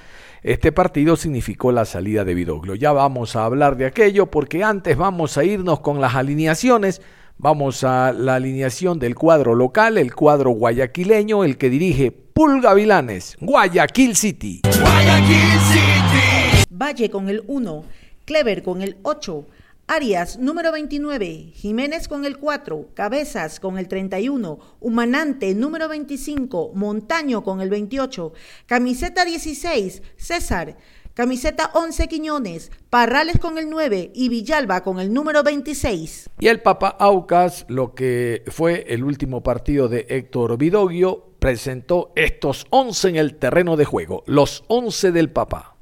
[0.44, 2.76] Este partido significó la salida de Vidoglio.
[2.76, 7.02] Ya vamos a hablar de aquello porque antes vamos a irnos con las alineaciones.
[7.40, 13.36] Vamos a la alineación del cuadro local, el cuadro guayaquileño, el que dirige Pulga Vilanes,
[13.42, 14.62] Guayaquil City.
[14.64, 16.66] Guayaquil City.
[16.70, 17.84] Valle con el 1,
[18.32, 19.46] Clever con el 8,
[19.88, 21.52] Arias, número 29.
[21.54, 22.92] Jiménez con el 4.
[22.94, 24.58] Cabezas con el 31.
[24.80, 26.72] Humanante, número 25.
[26.74, 28.32] Montaño con el 28.
[28.68, 30.02] Camiseta 16.
[30.16, 30.78] César.
[31.14, 36.30] Camiseta 11 Quiñones, Parrales con el 9 y Villalba con el número 26.
[36.40, 42.68] Y el Papa Aucas, lo que fue el último partido de Héctor Vidoglio, presentó estos
[42.70, 45.76] 11 en el terreno de juego, los 11 del Papa.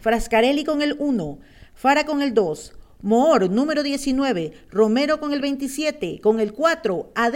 [0.00, 1.38] Frascarelli con el 1,
[1.76, 7.34] Fara con el 2, Moor número 19, Romero con el 27, con el 4, AD,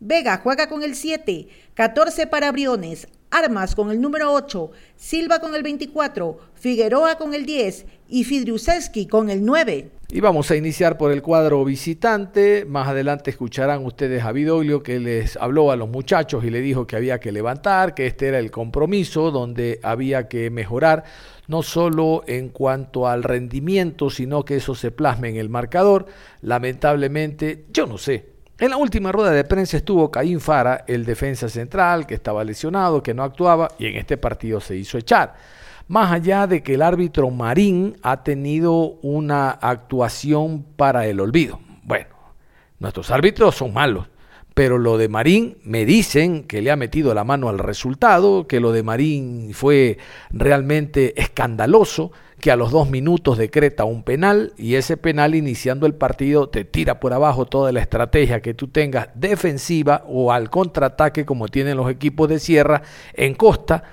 [0.00, 5.54] Vega juega con el 7, 14 para Briones, Armas con el número 8, Silva con
[5.54, 9.90] el 24, Figueroa con el 10 y Fidriusewski con el 9.
[10.10, 12.64] Y vamos a iniciar por el cuadro visitante.
[12.66, 16.86] Más adelante escucharán ustedes a Vidoglio que les habló a los muchachos y le dijo
[16.86, 21.04] que había que levantar, que este era el compromiso donde había que mejorar
[21.46, 26.06] no solo en cuanto al rendimiento, sino que eso se plasme en el marcador.
[26.42, 28.34] Lamentablemente, yo no sé.
[28.58, 33.02] En la última rueda de prensa estuvo Caín Fara, el defensa central, que estaba lesionado,
[33.02, 35.34] que no actuaba, y en este partido se hizo echar.
[35.88, 41.60] Más allá de que el árbitro Marín ha tenido una actuación para el olvido.
[41.82, 42.08] Bueno,
[42.78, 44.08] nuestros árbitros son malos,
[44.54, 48.60] pero lo de Marín me dicen que le ha metido la mano al resultado, que
[48.60, 49.98] lo de Marín fue
[50.30, 55.94] realmente escandaloso, que a los dos minutos decreta un penal y ese penal iniciando el
[55.94, 61.24] partido te tira por abajo toda la estrategia que tú tengas defensiva o al contraataque
[61.24, 62.82] como tienen los equipos de Sierra
[63.14, 63.84] en Costa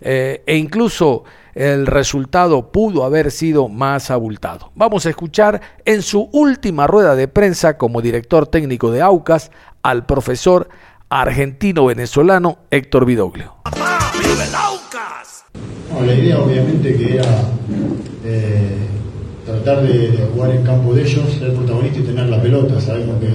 [0.00, 4.70] eh, e incluso el resultado pudo haber sido más abultado.
[4.74, 9.50] Vamos a escuchar en su última rueda de prensa como director técnico de Aucas
[9.82, 10.68] al profesor
[11.08, 13.56] argentino-venezolano Héctor Vidoglio.
[16.04, 17.28] la idea obviamente que era
[18.24, 18.86] eh,
[19.44, 22.80] tratar de, jugar en campo de ellos, ser protagonista y tener la pelota.
[22.80, 23.26] Sabemos que,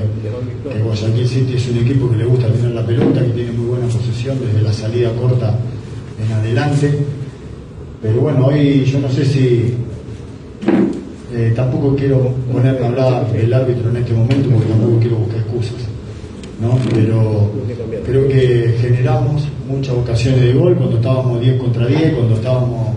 [0.69, 3.67] que Guayaquil City es un equipo que le gusta tener la pelota, que tiene muy
[3.67, 5.57] buena posesión desde la salida corta
[6.23, 7.05] en adelante.
[8.05, 9.73] Pero bueno, hoy yo no sé si
[11.33, 15.39] eh, tampoco quiero ponerme a hablar del árbitro en este momento porque tampoco quiero buscar
[15.39, 15.87] excusas.
[16.61, 16.77] ¿no?
[16.93, 17.51] Pero
[18.05, 22.89] creo que generamos muchas ocasiones de gol cuando estábamos 10 contra 10, cuando estábamos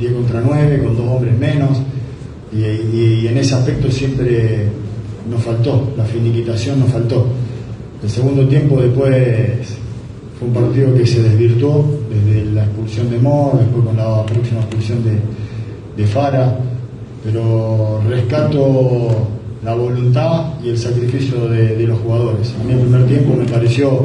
[0.00, 1.78] 10 contra 9, con dos hombres menos.
[2.52, 4.64] Y, en ese aspecto siempre
[5.30, 7.24] nos faltó, la finiquitación nos faltó.
[8.02, 9.78] El segundo tiempo después
[10.36, 15.02] fue un partido que se desvirtuó desde expulsión de Mo, después con la próxima expulsión
[15.04, 15.20] de,
[16.06, 16.56] Fara,
[17.22, 19.08] pero rescato
[19.62, 22.54] la voluntad y el sacrificio de, los jugadores.
[22.58, 24.00] A mí el primer tiempo me pareció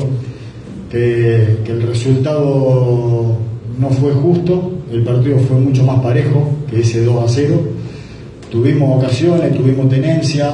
[0.92, 3.38] que, el resultado
[3.80, 7.62] no fue justo, el partido fue mucho más parejo que ese 2 a 0.
[8.52, 10.52] Tuvimos ocasiones, tuvimos tenencia,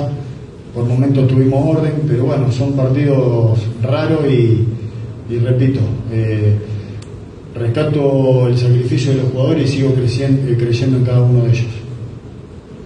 [0.74, 4.68] por momentos tuvimos orden, pero bueno, son partidos raros y,
[5.30, 5.80] y repito,
[6.12, 6.56] eh,
[7.56, 11.50] rescato el sacrificio de los jugadores y sigo creciendo, eh, creyendo en cada uno de
[11.50, 11.68] ellos.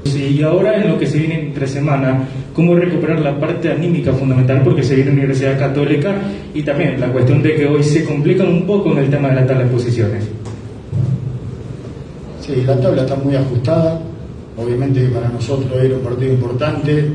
[0.06, 4.14] Sí, y ahora en lo que se viene entre semana, ¿cómo recuperar la parte anímica
[4.14, 4.62] fundamental?
[4.64, 6.16] Porque se viene Universidad Católica
[6.54, 9.36] y también la cuestión de que hoy se complican un poco en el tema de
[9.36, 10.30] la tabla de posiciones.
[12.42, 14.00] Sí, la tabla está muy ajustada.
[14.58, 17.10] Obviamente que para nosotros era un partido importante.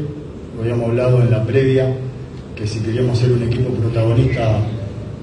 [0.56, 1.94] Lo habíamos hablado en la previa,
[2.56, 4.58] que si queríamos ser un equipo protagonista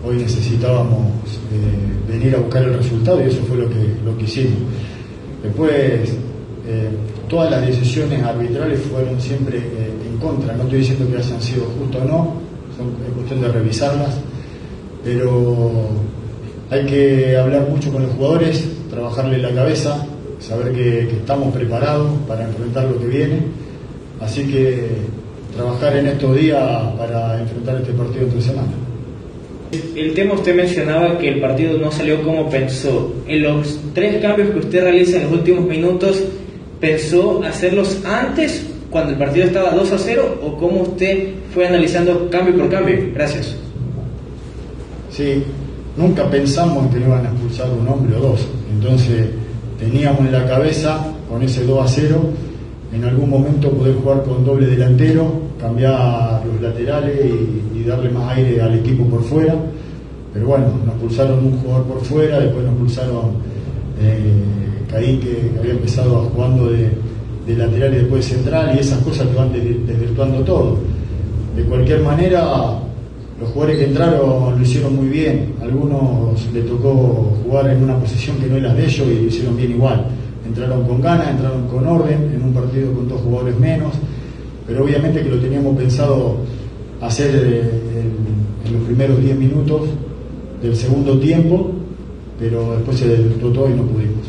[0.03, 1.07] hoy necesitábamos
[1.51, 4.59] eh, venir a buscar el resultado y eso fue lo que, lo que hicimos.
[5.43, 6.13] Después,
[6.67, 6.89] eh,
[7.27, 11.65] todas las decisiones arbitrales fueron siempre eh, en contra, no estoy diciendo que hayan sido
[11.79, 12.33] justas o no,
[12.75, 14.17] son, es cuestión de revisarlas,
[15.03, 15.89] pero
[16.69, 20.05] hay que hablar mucho con los jugadores, trabajarle la cabeza,
[20.39, 23.39] saber que estamos preparados para enfrentar lo que viene,
[24.19, 24.87] así que
[25.55, 26.61] trabajar en estos días
[26.97, 28.86] para enfrentar este partido entre semanas.
[29.71, 33.13] El tema usted mencionaba que el partido no salió como pensó.
[33.27, 36.23] En los tres cambios que usted realiza en los últimos minutos,
[36.79, 42.29] ¿pensó hacerlos antes, cuando el partido estaba 2 a 0, o cómo usted fue analizando
[42.29, 42.97] cambio por cambio?
[43.13, 43.55] Gracias.
[45.11, 45.43] Sí,
[45.97, 48.47] nunca pensamos que iban a expulsar un hombre o dos.
[48.71, 49.27] Entonces
[49.79, 52.21] teníamos en la cabeza, con ese 2 a 0,
[52.93, 58.61] en algún momento poder jugar con doble delantero, cambiar los laterales y, darle más aire
[58.61, 59.55] al equipo por fuera.
[60.33, 63.31] Pero bueno, nos pulsaron un jugador por fuera, después nos pulsaron
[64.01, 64.43] eh,
[64.91, 66.91] Caín que había empezado jugando de,
[67.55, 70.79] lateral y después de central y esas cosas que van desvirtuando todo.
[71.55, 72.43] De cualquier manera,
[73.39, 75.53] los jugadores que entraron lo hicieron muy bien.
[75.61, 79.55] algunos le tocó jugar en una posición que no era de ellos y lo hicieron
[79.55, 80.05] bien igual
[80.47, 83.93] entraron con ganas, entraron con orden, en un partido con dos jugadores menos,
[84.67, 86.37] pero obviamente que lo teníamos pensado
[87.01, 87.61] hacer eh,
[87.95, 89.89] en, los primeros 10 minutos
[90.61, 91.71] del segundo tiempo,
[92.37, 93.07] pero después se
[93.39, 94.27] todo y no pudimos.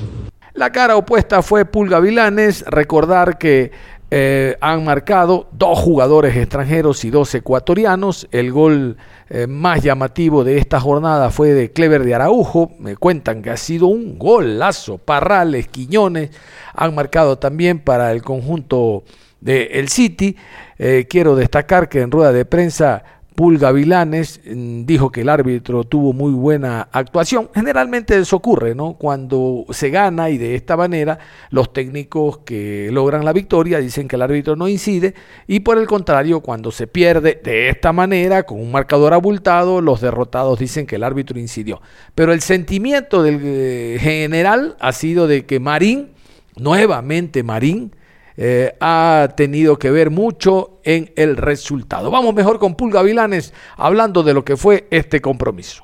[0.54, 3.72] La cara opuesta fue Pulga Vilanes, recordar que
[4.10, 8.26] eh, han marcado dos jugadores extranjeros y dos ecuatorianos.
[8.30, 8.96] El gol
[9.28, 12.72] eh, más llamativo de esta jornada fue de Clever de Araujo.
[12.78, 14.98] Me cuentan que ha sido un golazo.
[14.98, 16.30] Parrales, Quiñones
[16.74, 19.04] han marcado también para el conjunto
[19.40, 20.36] de el City.
[20.78, 23.02] Eh, quiero destacar que en rueda de prensa
[23.38, 27.48] Pulga Vilanes mm, dijo que el árbitro tuvo muy buena actuación.
[27.54, 28.94] Generalmente eso ocurre, ¿no?
[28.94, 31.20] Cuando se gana y de esta manera
[31.50, 35.14] los técnicos que logran la victoria dicen que el árbitro no incide
[35.46, 40.00] y por el contrario, cuando se pierde de esta manera con un marcador abultado, los
[40.00, 41.80] derrotados dicen que el árbitro incidió.
[42.16, 46.08] Pero el sentimiento del eh, general ha sido de que Marín,
[46.56, 47.92] nuevamente Marín,
[48.40, 52.08] eh, ha tenido que ver mucho en el resultado.
[52.08, 55.82] Vamos mejor con Pulga Vilanes hablando de lo que fue este compromiso.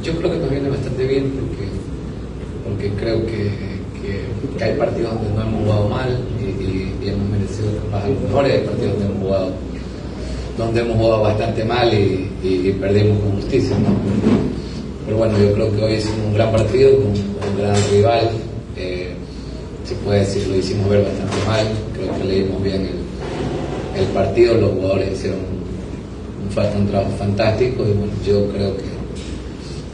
[0.00, 1.82] Yo creo que nos viene bastante bien porque
[4.42, 8.60] porque hay partidos donde no hemos jugado mal y, hemos merecido capaz algo mejor, hay
[8.60, 9.50] partidos donde hemos jugado,
[10.56, 13.76] donde hemos jugado bastante mal y, perdimos con justicia.
[13.78, 13.88] ¿no?
[15.04, 18.30] Pero bueno, yo creo que hoy hicimos un gran partido con, un gran rival.
[18.76, 19.16] Eh,
[19.92, 21.66] se puede decir, lo hicimos ver bastante mal.
[21.92, 22.88] Creo que leímos bien
[23.96, 28.92] el, partido, los jugadores hicieron un, un trabajo fantástico y bueno, yo creo que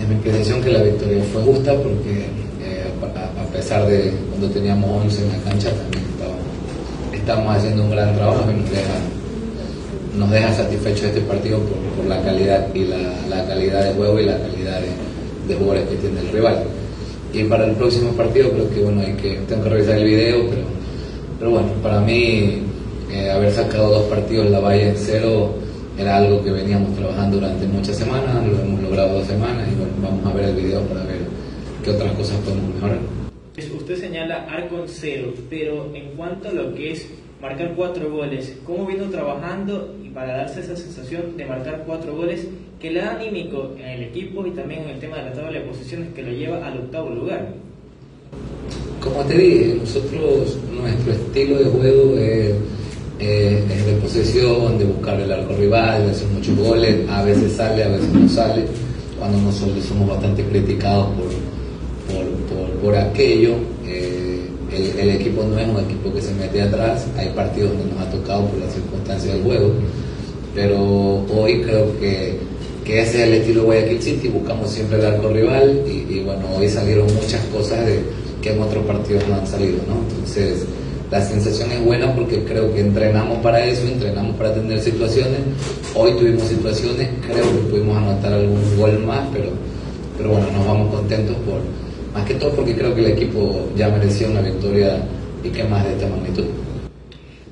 [0.01, 2.27] es mi impresión que la victoria fue justa porque
[2.63, 6.05] eh, a, pesar de cuando teníamos 11 en la cancha también
[7.13, 8.95] estamos haciendo un gran trabajo y nos deja,
[10.17, 14.39] nos deja satisfechos este partido por, la calidad y la, calidad de juego y la
[14.39, 14.81] calidad
[15.47, 16.63] de, jugadores que tiene el rival.
[17.39, 20.51] Y para el próximo partido creo que bueno hay que tengo que revisar el video,
[20.51, 20.63] pero,
[21.39, 22.63] pero bueno, para mí
[23.13, 25.55] eh, haber sacado dos partidos en la Valle en cero
[25.97, 29.93] era algo que veníamos trabajando durante muchas semanas, lo hemos logrado dos semanas y bueno,
[30.03, 31.21] vamos a ver el video para ver
[31.85, 32.99] qué otras cosas podemos mejorar.
[33.57, 37.07] Usted señala arco en cero, pero en cuanto a lo que es
[37.41, 42.47] marcar cuatro goles, ¿cómo vino trabajando y para darse esa sensación de marcar cuatro goles
[42.81, 45.59] que le da anímico en el equipo y también en el tema de la tabla
[45.59, 47.49] de posiciones que lo lleva al octavo lugar?
[49.01, 52.55] Como te dije, nosotros, nuestro estilo de juego es
[53.21, 57.53] eh, es de posesión, de buscar el arco rival, de hacer muchos goles, a veces
[57.53, 58.65] sale, a veces no sale,
[59.19, 63.55] cuando nosotros somos bastante criticados por, por, aquello.
[64.79, 68.07] Eh, el, equipo no es un equipo que se mete atrás, hay partidos donde nos
[68.07, 69.73] ha tocado por las circunstancias del juego,
[70.55, 72.39] pero hoy creo que,
[72.85, 76.69] que ese es el estilo Guayaquil City, buscamos siempre el arco rival y, bueno, hoy
[76.69, 78.03] salieron muchas cosas de,
[78.41, 79.97] que en otros partidos no han salido, ¿no?
[80.09, 80.65] Entonces,
[81.11, 85.41] la sensación es buena porque creo que entrenamos para eso, entrenamos para tener situaciones.
[85.95, 89.49] Hoy tuvimos situaciones, creo que pudimos anotar algún gol más, pero,
[90.17, 91.63] pero bueno, nos vamos contentos por,
[92.13, 94.99] más que todo porque creo que el equipo ya mereció una victoria
[95.43, 96.47] y qué más de esta magnitud.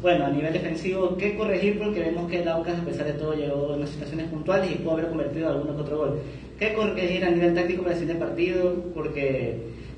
[0.03, 1.79] Bueno, a nivel defensivo, ¿qué corregir?
[1.79, 4.75] Porque vemos que el Aucas, a pesar de todo, llegó en las situaciones puntuales y
[4.77, 6.19] pudo haber convertido algún otro gol.
[6.59, 8.75] ¿Qué corregir a nivel táctico para el siguiente partido?
[8.95, 9.57] Porque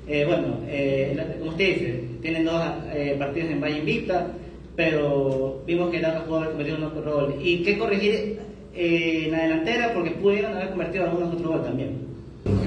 [0.09, 2.59] eh, bueno, eh, como usted dice, tienen dos
[2.91, 4.27] eh, partidos en Valle Invicta,
[4.75, 7.35] pero vimos que Laca pudo haber convertido en otro gol.
[7.39, 8.39] ¿Y qué corregir
[8.73, 9.93] en la delantera?
[9.93, 12.08] Porque pudieron haber convertido algunos otros gol también.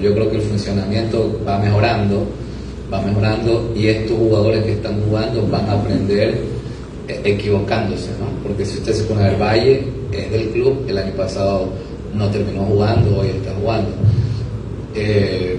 [0.00, 2.26] Yo creo que el funcionamiento va mejorando,
[2.92, 6.38] va mejorando y estos jugadores que están jugando van a aprender
[7.24, 8.42] equivocándose, ¿no?
[8.42, 9.82] Porque si usted se pone a ver Valle,
[10.12, 11.68] es del club, el año pasado
[12.14, 13.90] no terminó jugando, hoy está jugando.
[14.94, 15.56] Eh,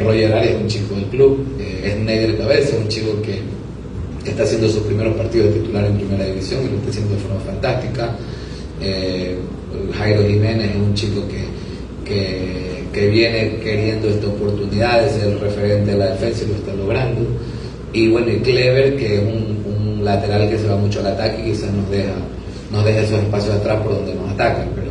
[0.00, 3.42] Roger Arias es un chico del club, eh, es Neider Cabeza, un chico que,
[4.28, 7.20] está haciendo sus primeros partidos de titular en primera división y lo está haciendo de
[7.20, 8.16] forma fantástica.
[8.80, 9.36] Eh,
[9.98, 12.73] Jairo Jiménez es un chico que,
[13.08, 17.20] viene queriendo esta oportunidad, es el referente de la defensa y lo está logrando.
[17.92, 19.54] Y bueno, y Clever, que es un,
[20.04, 22.12] lateral que se va mucho al ataque y quizás nos deja,
[22.70, 24.68] nos deja esos espacios atrás por donde nos atacan.
[24.74, 24.90] Pero,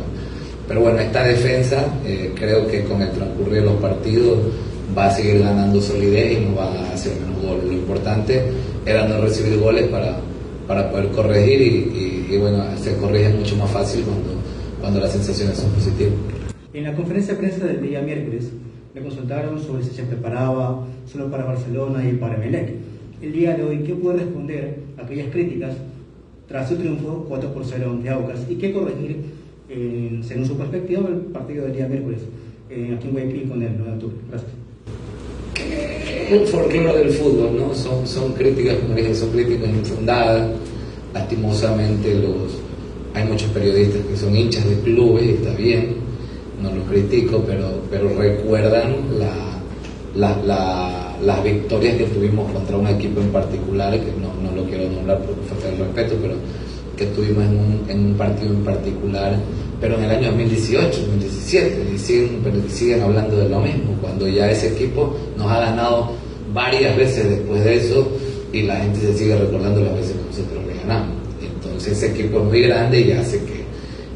[0.66, 4.38] pero bueno, esta defensa, eh, creo que con el transcurrir de los partidos
[4.96, 7.64] va a seguir ganando solidez y no va a hacer menos goles.
[7.64, 8.42] Lo importante
[8.84, 10.16] era no recibir goles para,
[10.66, 11.60] para poder corregir
[12.28, 14.30] y, bueno, se corrige mucho más fácil cuando,
[14.80, 16.14] cuando las sensaciones son positivas.
[16.74, 18.50] En la conferencia de prensa del día miércoles
[18.96, 22.70] me consultaron sobre si se preparaba solo para Barcelona y para Melec.
[23.22, 25.76] El día de hoy, ¿qué puede responder a aquellas críticas
[26.48, 29.18] tras su triunfo 4 por 0 ante Aucas y qué corregir
[30.22, 32.22] según su perspectiva el partido del día miércoles
[32.68, 34.16] eh, aquí en Guayaquil con el 9 de octubre?
[34.28, 34.52] Gracias
[36.32, 37.74] un folclore del fútbol, ¿no?
[37.74, 40.50] Son, son críticas, como dije, son críticas infundadas.
[41.12, 42.58] Lastimosamente los,
[43.12, 46.03] hay muchos periodistas que son hinchas de clubes, está bien,
[46.62, 48.94] no los critico, pero, pero recuerdan
[50.16, 55.18] las victorias que tuvimos contra un equipo en particular, que no, no lo quiero nombrar
[55.20, 56.34] por falta de respeto, pero
[56.96, 59.38] que tuvimos en un, en un partido en particular
[59.84, 64.26] pero en el año 2018, 2017, y siguen, pero siguen hablando de lo mismo, cuando
[64.26, 66.12] ya ese equipo nos ha ganado
[66.54, 68.08] varias veces después de eso
[68.50, 71.16] y la gente se sigue recordando las veces que nosotros le ganamos.
[71.42, 73.64] Entonces ese equipo es muy grande y hace que,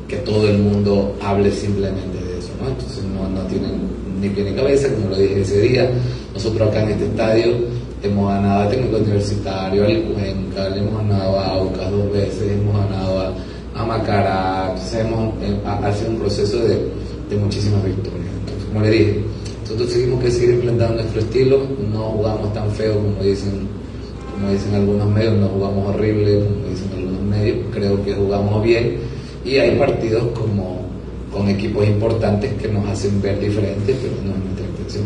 [0.09, 2.18] que todo el mundo hable simplemente
[2.61, 2.69] ¿no?
[2.69, 3.73] Entonces no, no tienen
[4.21, 5.91] ni pie ni cabeza, como lo dije ese día.
[6.35, 7.57] Nosotros acá en este estadio
[8.03, 12.75] hemos ganado a Técnico Universitario, al Cuenca, le hemos ganado a Aucas dos veces, hemos
[12.75, 13.35] ganado a
[13.79, 15.35] a Macará, hemos
[15.65, 16.79] ha, sido un proceso de,
[17.31, 18.27] de muchísimas victorias.
[18.41, 19.21] Entonces, como le dije,
[19.63, 21.61] nosotros seguimos que seguir implementando nuestro estilo,
[21.93, 23.69] no jugamos tan feo como dicen,
[24.33, 28.97] como dicen algunos medios, no jugamos horrible como dicen algunos medios, creo que jugamos bien
[29.45, 30.88] y hay partidos como
[31.39, 35.05] con equipos importantes que nos hacen ver diferentes, pero no es nuestra intención.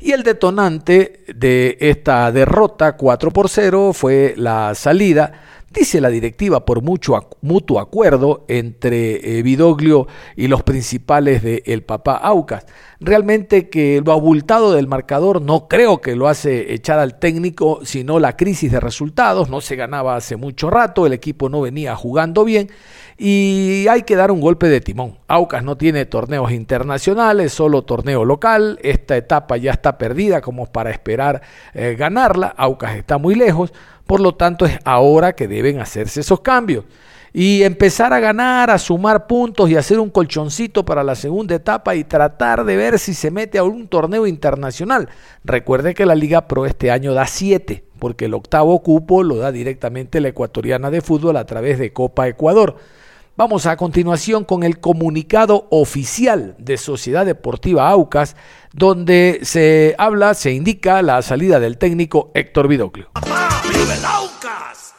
[0.00, 6.64] Y el detonante de esta derrota 4 por 0 fue la salida dice la directiva
[6.64, 10.06] por mucho mutuo acuerdo entre eh, Vidoglio
[10.36, 12.66] y los principales de el papá Aucas.
[13.00, 18.18] Realmente que lo abultado del marcador no creo que lo hace echar al técnico, sino
[18.18, 22.44] la crisis de resultados, no se ganaba hace mucho rato, el equipo no venía jugando
[22.44, 22.70] bien
[23.16, 25.18] y hay que dar un golpe de timón.
[25.26, 30.90] Aucas no tiene torneos internacionales, solo torneo local, esta etapa ya está perdida como para
[30.90, 31.42] esperar
[31.74, 33.72] eh, ganarla, Aucas está muy lejos,
[34.08, 36.86] por lo tanto, es ahora que deben hacerse esos cambios
[37.34, 41.94] y empezar a ganar, a sumar puntos y hacer un colchoncito para la segunda etapa
[41.94, 45.10] y tratar de ver si se mete a un torneo internacional.
[45.44, 49.52] Recuerde que la Liga Pro este año da siete, porque el octavo cupo lo da
[49.52, 52.76] directamente la ecuatoriana de fútbol a través de Copa Ecuador.
[53.36, 58.36] Vamos a continuación con el comunicado oficial de Sociedad Deportiva Aucas,
[58.72, 63.10] donde se habla, se indica la salida del técnico Héctor Vidoclio.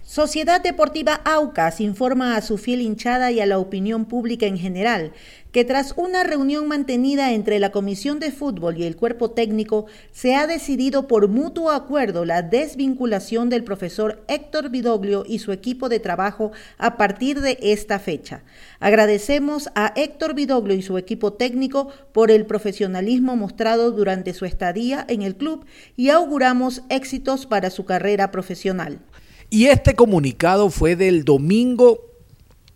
[0.03, 5.13] Sociedad Deportiva Aucas informa a su fiel hinchada y a la opinión pública en general
[5.51, 10.35] que tras una reunión mantenida entre la Comisión de Fútbol y el cuerpo técnico, se
[10.35, 15.99] ha decidido por mutuo acuerdo la desvinculación del profesor Héctor Vidoglio y su equipo de
[15.99, 18.43] trabajo a partir de esta fecha.
[18.79, 25.05] Agradecemos a Héctor Vidoglio y su equipo técnico por el profesionalismo mostrado durante su estadía
[25.09, 28.99] en el club y auguramos éxitos para su carrera profesional.
[29.49, 32.08] Y este comunicado fue del domingo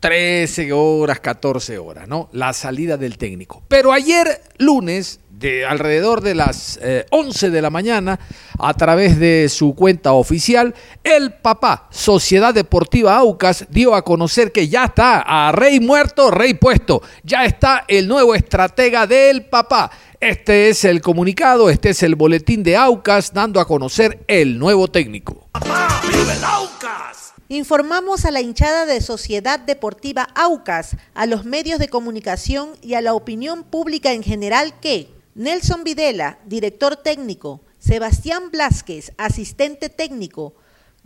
[0.03, 2.27] 13 horas, 14 horas, ¿no?
[2.33, 3.63] La salida del técnico.
[3.69, 6.77] Pero ayer, lunes, de alrededor de las
[7.09, 8.19] 11 eh, de la mañana,
[8.59, 10.75] a través de su cuenta oficial,
[11.05, 16.53] el papá, Sociedad Deportiva Aucas, dio a conocer que ya está a rey muerto, rey
[16.53, 17.01] puesto.
[17.23, 19.89] Ya está el nuevo estratega del papá.
[20.19, 24.89] Este es el comunicado, este es el boletín de Aucas dando a conocer el nuevo
[24.89, 25.47] técnico.
[25.53, 27.12] ¡Papá, vive el Aucas!
[27.53, 33.01] Informamos a la hinchada de Sociedad Deportiva Aucas, a los medios de comunicación y a
[33.01, 40.55] la opinión pública en general que Nelson Videla, director técnico, Sebastián Blasquez, asistente técnico,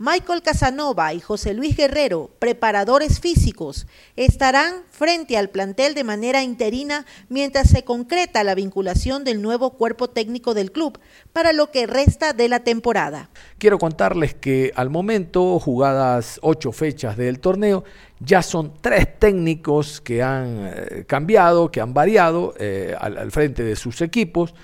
[0.00, 7.04] Michael Casanova y José Luis Guerrero, preparadores físicos, estarán frente al plantel de manera interina
[7.28, 11.00] mientras se concreta la vinculación del nuevo cuerpo técnico del club
[11.32, 13.28] para lo que resta de la temporada.
[13.58, 17.82] Quiero contarles que al momento, jugadas ocho fechas del torneo,
[18.20, 23.74] ya son tres técnicos que han eh, cambiado, que han variado eh, al frente de
[23.74, 24.54] sus equipos.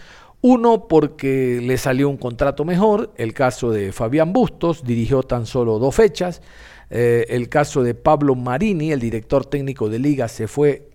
[0.46, 5.78] Uno porque le salió un contrato mejor, el caso de Fabián Bustos, dirigió tan solo
[5.78, 6.42] dos fechas.
[6.90, 10.90] Eh, el caso de Pablo Marini, el director técnico de liga, se fue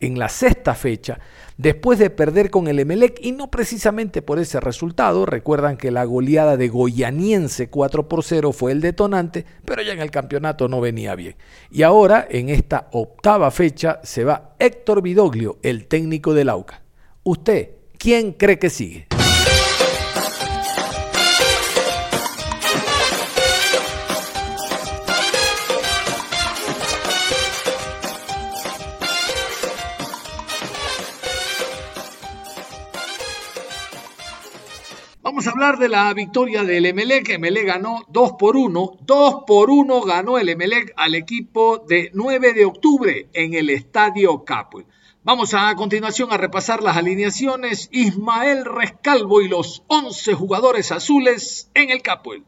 [0.00, 1.18] en la sexta fecha,
[1.56, 6.04] después de perder con el Emelec y no precisamente por ese resultado, recuerdan que la
[6.04, 10.78] goleada de Goyaniense 4 por 0 fue el detonante, pero ya en el campeonato no
[10.82, 11.36] venía bien.
[11.70, 16.82] Y ahora, en esta octava fecha, se va Héctor Vidoglio, el técnico del AUCA.
[17.22, 19.08] Usted, ¿Quién cree que sigue?
[35.20, 37.28] Vamos a hablar de la victoria del Emelec.
[37.28, 38.92] Emelec ganó 2 por 1.
[39.02, 44.42] 2 por 1 ganó el Emelec al equipo de 9 de octubre en el Estadio
[44.42, 44.84] Capo.
[45.22, 47.90] Vamos a, continuación a repasar las alineaciones.
[47.92, 52.42] Ismael Rescalvo y los 11 jugadores azules en el Capuel.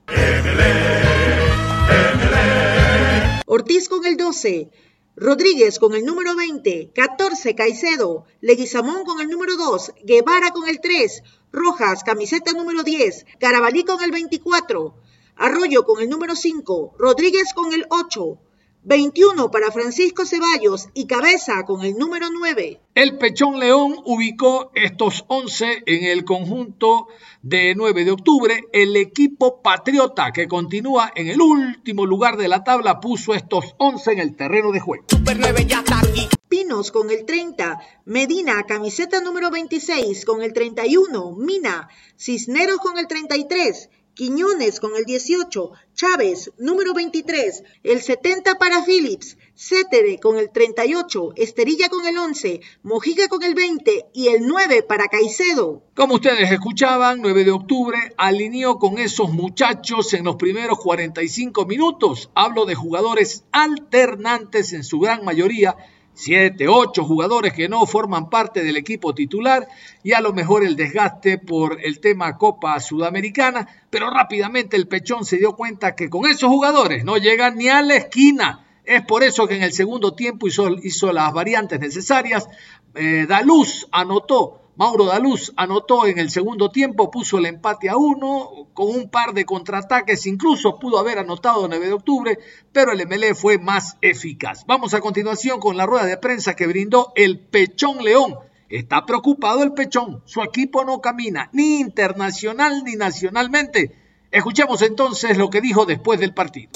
[3.45, 4.71] Ortiz con el 12.
[5.17, 10.81] Rodríguez con el número 20, 14 Caicedo, Leguizamón con el número 2, Guevara con el
[10.81, 14.95] 3, Rojas, camiseta número 10, Carabalí con el 24,
[15.37, 18.39] Arroyo con el número 5, Rodríguez con el 8,
[18.85, 22.81] 21 para Francisco Ceballos y cabeza con el número 9.
[22.97, 27.07] El Pechón León ubicó estos 11 en el conjunto
[27.43, 28.65] de 9 de octubre.
[28.73, 34.13] El equipo Patriota, que continúa en el último lugar de la tabla, puso estos 11
[34.13, 35.05] en el terreno de juego.
[35.09, 36.29] Super 9 ya está aquí.
[36.49, 43.07] Pinos con el 30, Medina, camiseta número 26 con el 31, Mina, Cisneros con el
[43.07, 50.51] 33, Quiñones con el 18, Chávez número 23, el 70 para Phillips, Cétere con el
[50.51, 55.83] 38, Esterilla con el 11, Mojica con el 20 y el 9 para Caicedo.
[55.95, 62.31] Como ustedes escuchaban, 9 de octubre alineó con esos muchachos en los primeros 45 minutos.
[62.35, 65.75] Hablo de jugadores alternantes en su gran mayoría
[66.15, 69.67] siete, ocho jugadores que no forman parte del equipo titular
[70.03, 75.25] y a lo mejor el desgaste por el tema Copa Sudamericana, pero rápidamente el Pechón
[75.25, 78.67] se dio cuenta que con esos jugadores no llegan ni a la esquina.
[78.85, 82.49] Es por eso que en el segundo tiempo hizo, hizo las variantes necesarias.
[82.95, 88.69] Eh, Daluz anotó Mauro Daluz anotó en el segundo tiempo, puso el empate a uno,
[88.73, 92.39] con un par de contraataques, incluso pudo haber anotado 9 de octubre,
[92.73, 94.65] pero el MLE fue más eficaz.
[94.67, 98.37] Vamos a continuación con la rueda de prensa que brindó el Pechón León.
[98.71, 103.95] Está preocupado el Pechón, su equipo no camina ni internacional ni nacionalmente.
[104.31, 106.71] Escuchemos entonces lo que dijo después del partido.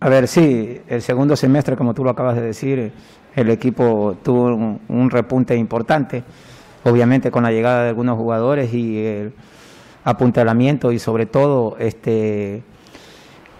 [0.00, 2.92] A ver, sí, el segundo semestre, como tú lo acabas de decir,
[3.34, 6.22] el equipo tuvo un, un repunte importante
[6.84, 9.32] obviamente con la llegada de algunos jugadores y el
[10.04, 12.62] apuntalamiento y sobre todo este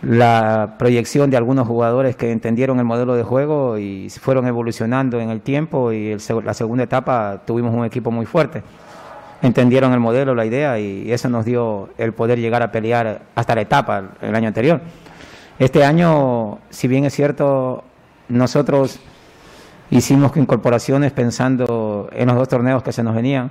[0.02, 5.28] la proyección de algunos jugadores que entendieron el modelo de juego y fueron evolucionando en
[5.28, 8.62] el tiempo y la segunda etapa tuvimos un equipo muy fuerte.
[9.42, 13.54] Entendieron el modelo, la idea y eso nos dio el poder llegar a pelear hasta
[13.54, 14.80] la etapa el año anterior.
[15.58, 17.84] Este año, si bien es cierto,
[18.28, 19.00] nosotros
[19.90, 23.50] Hicimos incorporaciones pensando en los dos torneos que se nos venían.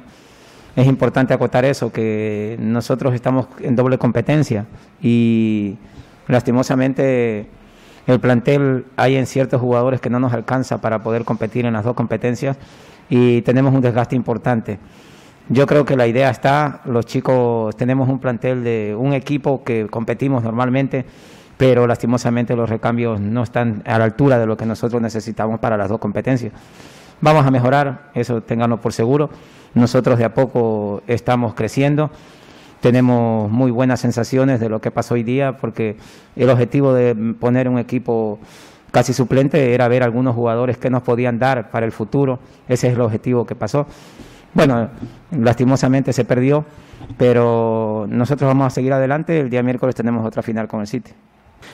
[0.75, 4.65] Es importante acotar eso, que nosotros estamos en doble competencia
[5.01, 5.75] y
[6.27, 7.47] lastimosamente
[8.07, 11.83] el plantel hay en ciertos jugadores que no nos alcanza para poder competir en las
[11.83, 12.57] dos competencias
[13.09, 14.79] y tenemos un desgaste importante.
[15.49, 19.87] Yo creo que la idea está, los chicos tenemos un plantel de un equipo que
[19.87, 21.05] competimos normalmente
[21.59, 25.75] pero lastimosamente los recambios no están a la altura de lo que nosotros necesitamos para
[25.75, 26.53] las dos competencias.
[27.19, 29.29] Vamos a mejorar, eso tenganlo por seguro.
[29.73, 32.11] Nosotros de a poco estamos creciendo,
[32.79, 35.97] tenemos muy buenas sensaciones de lo que pasó hoy día, porque
[36.37, 38.39] el objetivo de poner un equipo
[38.91, 42.39] casi suplente era ver algunos jugadores que nos podían dar para el futuro.
[42.69, 43.85] Ese es el objetivo que pasó.
[44.53, 44.87] Bueno,
[45.31, 46.63] lastimosamente se perdió,
[47.17, 49.41] pero nosotros vamos a seguir adelante.
[49.41, 51.11] El día miércoles tenemos otra final con el City.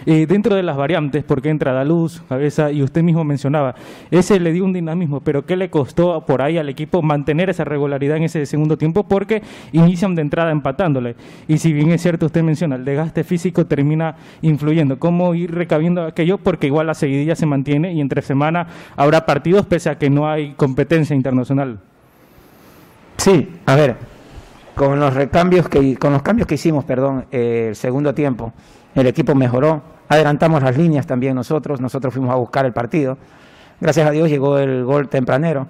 [0.06, 3.76] Dentro de las variantes, porque entra la luz, cabeza, y usted mismo mencionaba,
[4.12, 7.64] ese le dio un dinamismo, pero ¿qué le costó por ahí al equipo mantener esa
[7.64, 9.04] regularidad en ese segundo tiempo?
[9.04, 11.16] Porque inician de entrada empatándole.
[11.48, 15.00] Y si bien es cierto, usted menciona, el desgaste físico termina influyendo.
[15.00, 16.38] ¿Cómo ir recabiendo aquello?
[16.38, 20.30] Porque igual la seguidilla se mantiene y entre semana habrá partidos pese a que no
[20.30, 21.80] hay competencia internacional.
[23.18, 23.96] Sí, a ver,
[24.76, 28.54] con los recambios que, con los cambios que hicimos, perdón, eh, el segundo tiempo,
[28.96, 33.18] el equipo mejoró, adelantamos las líneas también nosotros, nosotros fuimos a buscar el partido,
[33.80, 35.68] gracias a Dios llegó el gol tempranero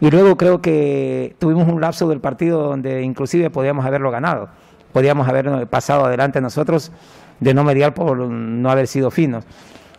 [0.00, 4.48] y luego creo que tuvimos un lapso del partido donde inclusive podíamos haberlo ganado,
[4.92, 6.92] podíamos haber pasado adelante nosotros
[7.40, 9.44] de no mediar por no haber sido finos.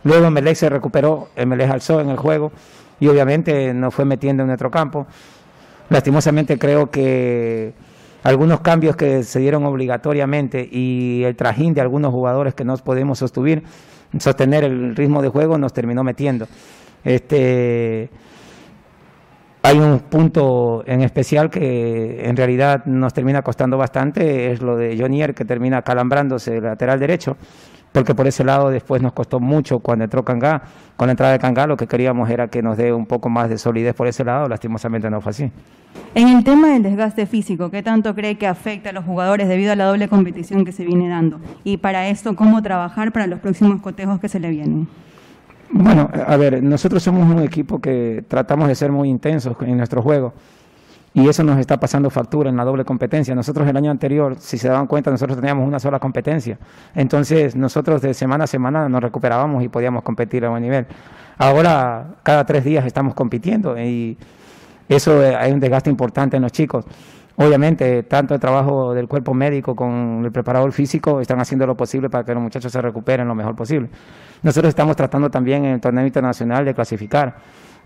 [0.04, 2.52] Luego Melec se recuperó, Melec alzó en el juego
[3.00, 5.08] y obviamente nos fue metiendo en nuestro campo.
[5.90, 7.74] Lastimosamente creo que
[8.24, 13.20] algunos cambios que se dieron obligatoriamente y el trajín de algunos jugadores que no podemos
[13.20, 16.48] sostener, el ritmo de juego nos terminó metiendo.
[17.04, 18.10] Este,
[19.62, 24.98] hay un punto en especial que en realidad nos termina costando bastante, es lo de
[24.98, 27.38] Jonier que termina calambrándose el lateral derecho
[27.92, 30.62] porque por ese lado después nos costó mucho cuando entró Cangá.
[30.96, 33.50] Con la entrada de Cangá lo que queríamos era que nos dé un poco más
[33.50, 35.52] de solidez por ese lado, lastimosamente no fue así.
[36.16, 39.72] En el tema del desgaste físico, ¿qué tanto cree que afecta a los jugadores debido
[39.72, 41.40] a la doble competición que se viene dando?
[41.64, 44.88] Y para esto, ¿cómo trabajar para los próximos cotejos que se le vienen?
[45.72, 50.02] Bueno, a ver, nosotros somos un equipo que tratamos de ser muy intensos en nuestro
[50.02, 50.34] juego
[51.14, 53.34] y eso nos está pasando factura en la doble competencia.
[53.34, 56.58] Nosotros el año anterior, si se daban cuenta, nosotros teníamos una sola competencia.
[56.94, 60.86] Entonces nosotros de semana a semana nos recuperábamos y podíamos competir a buen nivel.
[61.38, 64.18] Ahora cada tres días estamos compitiendo y
[64.88, 66.86] eso eh, hay un desgaste importante en los chicos.
[67.42, 72.10] Obviamente, tanto el trabajo del cuerpo médico con el preparador físico están haciendo lo posible
[72.10, 73.90] para que los muchachos se recuperen lo mejor posible.
[74.44, 77.38] Nosotros estamos tratando también en el torneo internacional de clasificar.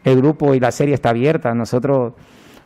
[0.03, 1.53] El grupo y la serie está abierta.
[1.53, 2.13] Nosotros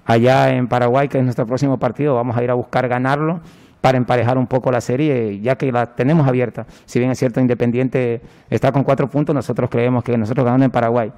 [0.08, 3.42] allá en Paraguay, que es nuestro próximo partido, vamos a ir a buscar ganarlo
[3.82, 6.66] para emparejar un poco la serie, ya que la tenemos abierta.
[6.86, 10.72] Si bien es cierto, Independiente está con cuatro puntos, nosotros creemos que nosotros ganando en
[10.72, 11.12] Paraguay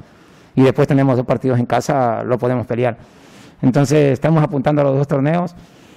[0.56, 2.98] y después tenemos dos partidos en casa, lo podemos pelear.
[3.62, 5.56] Entonces estamos apuntando a los dos torneos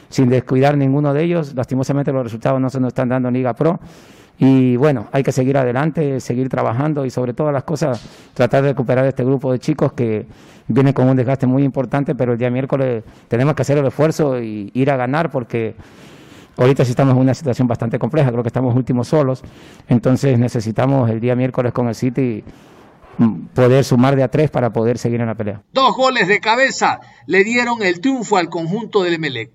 [0.08, 1.54] sin descuidar ninguno de ellos.
[1.54, 3.80] Lastimosamente los resultados no se nos están dando en Liga Pro.
[4.44, 8.70] Y bueno, hay que seguir adelante, seguir trabajando y sobre todas las cosas tratar de
[8.70, 10.26] recuperar este grupo de chicos que
[10.66, 14.42] viene con un desgaste muy importante, pero el día miércoles tenemos que hacer el esfuerzo
[14.42, 15.76] y ir a ganar porque
[16.56, 19.44] ahorita sí estamos en una situación bastante compleja, creo que estamos últimos solos,
[19.86, 22.42] entonces necesitamos el día miércoles con el City
[23.18, 25.62] mm, poder sumar de a tres para poder seguir en la pelea.
[25.72, 29.52] Dos goles de cabeza le dieron el triunfo al conjunto del Emelec.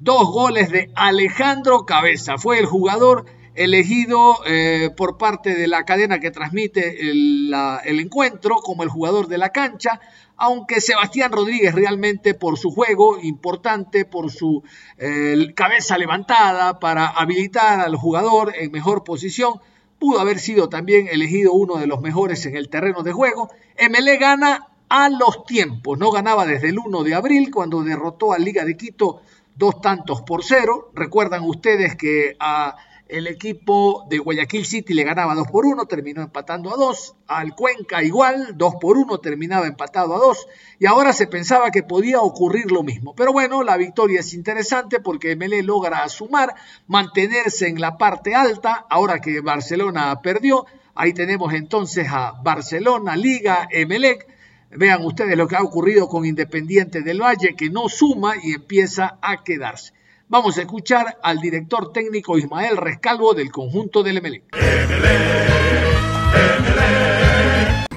[0.00, 2.38] Dos goles de Alejandro Cabeza.
[2.38, 7.52] Fue el jugador elegido eh, por parte de la cadena que transmite el,
[7.84, 10.00] encuentro como el jugador de la cancha,
[10.36, 14.62] aunque Sebastián Rodríguez realmente por su juego importante, por su
[14.98, 19.60] eh, cabeza levantada para habilitar al jugador en mejor posición,
[19.98, 23.50] pudo haber sido también elegido uno de los mejores en el terreno de juego.
[23.78, 28.38] MLE gana a los tiempos, no ganaba desde el 1 de abril cuando derrotó a
[28.38, 29.20] Liga de Quito
[29.54, 30.90] dos tantos por cero.
[30.94, 32.76] Recuerdan ustedes que a
[33.10, 37.16] el equipo de Guayaquil City le ganaba 2 por 1, terminó empatando a 2.
[37.26, 40.46] Al Cuenca igual, 2 por 1, terminaba empatado a 2.
[40.78, 43.14] Y ahora se pensaba que podía ocurrir lo mismo.
[43.14, 46.54] Pero bueno, la victoria es interesante porque MLE logra sumar,
[46.86, 48.86] mantenerse en la parte alta.
[48.88, 54.28] Ahora que Barcelona perdió, ahí tenemos entonces a Barcelona, Liga, Emelec.
[54.70, 59.18] Vean ustedes lo que ha ocurrido con Independiente del Valle, que no suma y empieza
[59.20, 59.92] a quedarse.
[60.30, 64.44] Vamos a escuchar al director técnico Ismael Rescalvo del conjunto del Emelec.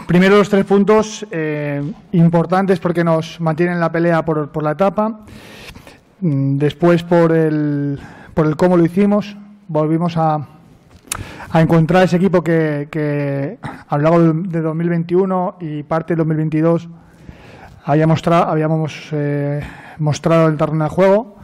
[0.08, 5.26] Primero los tres puntos eh, importantes porque nos mantienen la pelea por, la etapa.
[6.22, 8.00] Mm, después por el,
[8.34, 9.38] por el cómo lo hicimos.
[9.68, 10.48] Volvimos a,
[11.54, 16.90] encontrar ese equipo que, que a largo de 2021 y parte del 2022
[17.86, 19.62] había mostrado, habíamos eh,
[20.00, 21.43] mostrado el terreno de juego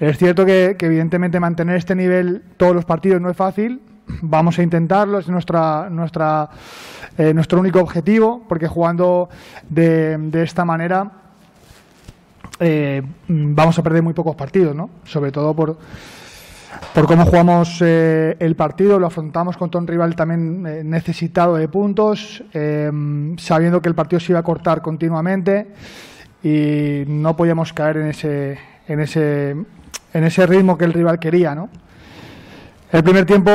[0.00, 3.80] es cierto que, evidentemente mantener este nivel todos los partidos no es fácil.
[4.22, 9.28] Vamos a intentarlo, es eh, nuestro único objetivo, porque jugando
[9.68, 11.10] de, esta manera
[12.60, 14.88] eh, vamos a perder muy pocos partidos, ¿no?
[15.04, 15.76] Sobre todo por,
[16.94, 22.44] por cómo jugamos eh, el partido, lo afrontamos contra un rival también necesitado de puntos,
[22.52, 25.66] sabiendo que el partido se iba a cortar continuamente
[26.42, 29.56] y no podíamos caer en ese, en ese
[30.12, 31.68] en ese ritmo que el rival quería, ¿no?
[32.90, 33.50] El primer tiempo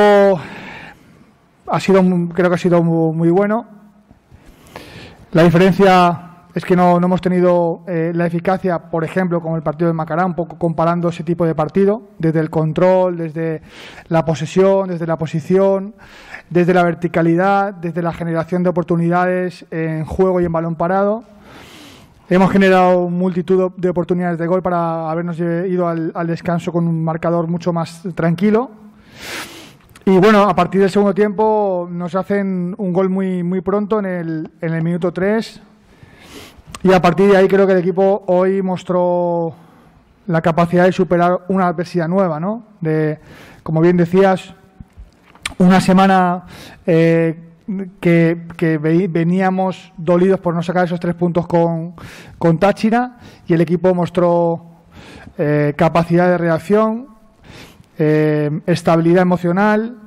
[1.66, 3.66] ha sido, creo que ha sido muy, bueno.
[5.32, 6.20] La diferencia
[6.54, 10.24] es que no, hemos tenido eh, la eficacia, por ejemplo, con el partido de Macará,
[10.24, 13.60] un poco comparando ese tipo de partido, desde el control, desde
[14.06, 15.94] la posesión, desde la posición,
[16.48, 21.24] desde la verticalidad, desde la generación de oportunidades en juego y en balón parado.
[22.34, 27.46] Hemos generado multitud de oportunidades de gol para habernos ido al, descanso con un marcador
[27.46, 28.72] mucho más tranquilo.
[30.04, 34.06] Y bueno, a partir del segundo tiempo nos hacen un gol muy, muy pronto en
[34.06, 35.62] el, en el minuto 3.
[36.82, 39.54] Y a partir de ahí creo que el equipo hoy mostró
[40.26, 42.64] la capacidad de superar una adversidad nueva, ¿no?
[42.80, 43.20] De,
[43.62, 44.52] como bien decías,
[45.58, 46.46] una semana
[46.84, 47.53] eh,
[48.00, 48.78] que,
[49.10, 51.94] veníamos dolidos por no sacar esos tres puntos con,
[52.38, 54.74] con Táchira y el equipo mostró
[55.38, 57.08] eh, capacidad de reacción,
[57.98, 59.98] eh, estabilidad emocional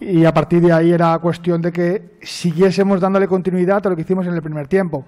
[0.00, 4.02] y a partir de ahí era cuestión de que siguiésemos dándole continuidad a lo que
[4.02, 5.04] hicimos en el primer tiempo.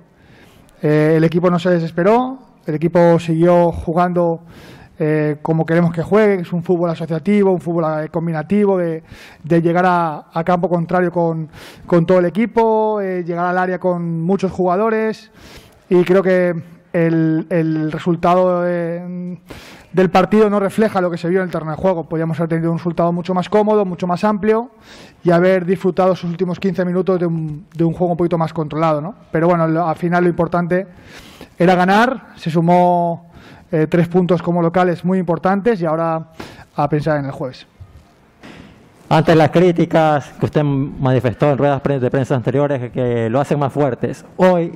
[0.82, 4.42] Eh, el equipo no se desesperó, el equipo siguió jugando
[5.02, 9.02] eh, como queremos que juegue, es un fútbol asociativo, un fútbol eh, combinativo, de,
[9.48, 11.48] llegar a, campo contrario con,
[12.06, 15.30] todo el equipo, eh, llegar al área con muchos jugadores
[15.88, 16.54] y creo que
[16.92, 22.06] el, resultado del partido no refleja lo que se vio en el terreno de juego.
[22.06, 24.70] Podríamos haber tenido un resultado mucho más cómodo, mucho más amplio
[25.24, 28.52] y haber disfrutado sus últimos 15 minutos de un, de un juego un poquito más
[28.52, 29.00] controlado.
[29.00, 29.14] ¿no?
[29.32, 30.86] Pero bueno, al final lo importante
[31.58, 33.29] era ganar, se sumó
[33.72, 36.28] eh, tres puntos como locales muy importantes y ahora
[36.74, 37.66] a pensar en el jueves.
[39.08, 43.72] Ante las críticas que usted manifestó en ruedas de prensa anteriores que lo hacen más
[43.72, 44.72] fuertes, hoy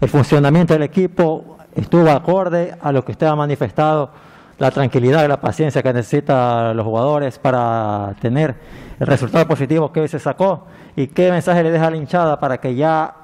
[0.00, 4.10] el funcionamiento del equipo estuvo acorde a lo que usted ha manifestado,
[4.58, 8.54] la tranquilidad y la paciencia que necesitan los jugadores para tener
[8.98, 12.38] el resultado positivo que hoy se sacó y qué mensaje le deja a la hinchada
[12.38, 13.14] para que ya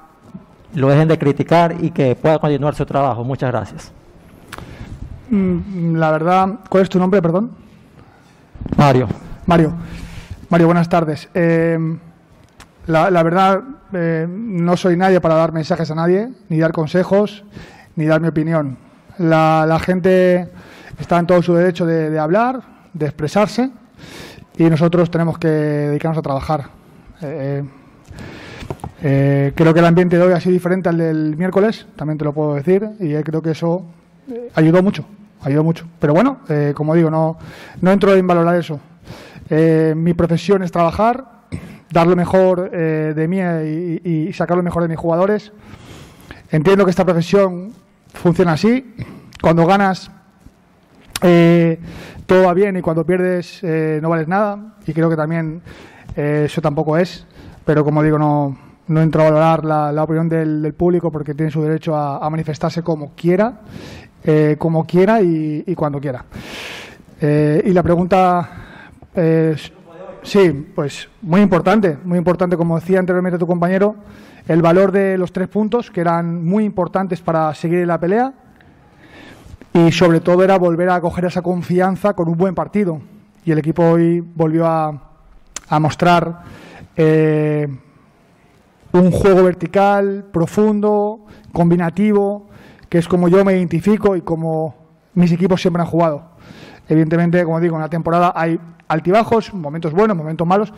[0.73, 3.23] lo dejen de criticar y que pueda continuar su trabajo.
[3.23, 3.91] Muchas gracias.
[5.29, 7.51] Mm, la verdad, ¿cuál es tu nombre, perdón?
[8.77, 9.07] Mario.
[9.45, 9.73] Mario.
[10.49, 11.29] Mario, buenas tardes.
[11.33, 11.77] Eh,
[12.87, 13.61] la, verdad,
[13.93, 17.43] eh, no soy nadie para dar mensajes a nadie, ni dar consejos,
[17.95, 18.77] ni dar mi opinión.
[19.17, 20.49] La, gente
[20.99, 22.61] está en todo su derecho de, hablar,
[22.93, 23.69] de expresarse,
[24.57, 26.65] y nosotros tenemos que dedicarnos a trabajar.
[27.21, 27.63] Eh,
[29.55, 32.33] creo que el ambiente de hoy ha sido diferente al del miércoles, también te lo
[32.33, 33.85] puedo decir, y creo que eso
[34.55, 35.05] ayudó mucho
[35.41, 35.85] ayudó mucho.
[35.99, 37.37] Pero bueno, eh, como digo, no,
[37.81, 38.79] no entro en valorar eso.
[39.49, 41.25] Eh, mi profesión es trabajar,
[41.91, 43.39] dar lo mejor eh, de mí
[44.03, 45.51] y, sacar lo mejor de mis jugadores.
[46.51, 47.73] Entiendo que esta profesión
[48.13, 48.95] funciona así.
[49.41, 50.11] Cuando ganas,
[52.25, 54.75] todo va bien y cuando pierdes, no vales nada.
[54.85, 55.61] Y creo que también
[56.15, 57.25] eso tampoco es.
[57.65, 58.57] Pero como digo, no,
[58.87, 63.13] no entro a valorar la, opinión del, público porque tiene su derecho a, manifestarse como
[63.15, 63.61] quiera,
[64.57, 66.25] como quiera y, cuando quiera.
[67.21, 68.49] y la pregunta
[69.15, 69.71] es
[70.27, 73.95] Sí, pues muy importante, muy importante, como decía anteriormente tu compañero,
[74.45, 78.33] el valor de los tres puntos, que eran muy importantes para seguir en la pelea,
[79.73, 82.99] y sobre todo era volver a coger esa confianza con un buen partido.
[83.45, 84.99] Y el equipo hoy volvió a,
[85.79, 86.41] mostrar
[86.97, 87.67] eh,
[88.91, 91.21] un juego vertical, profundo,
[91.53, 92.46] combinativo,
[92.89, 94.75] que es como yo me identifico y como
[95.13, 96.23] mis equipos siempre han jugado.
[96.87, 100.73] Evidentemente, como digo, en la temporada hay altibajos, momentos buenos, momentos malos,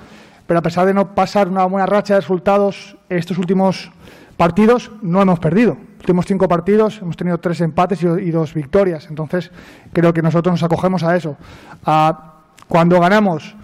[0.47, 3.91] pero a pesar de no pasar una buena racha de resultados estos últimos
[4.35, 5.77] partidos, no hemos perdido.
[5.99, 9.07] Últimos cinco partidos hemos tenido tres empates y, dos victorias.
[9.09, 9.51] Entonces,
[9.93, 11.37] creo que nosotros nos acogemos a eso.
[11.85, 12.35] A,
[12.67, 13.55] cuando ganamos,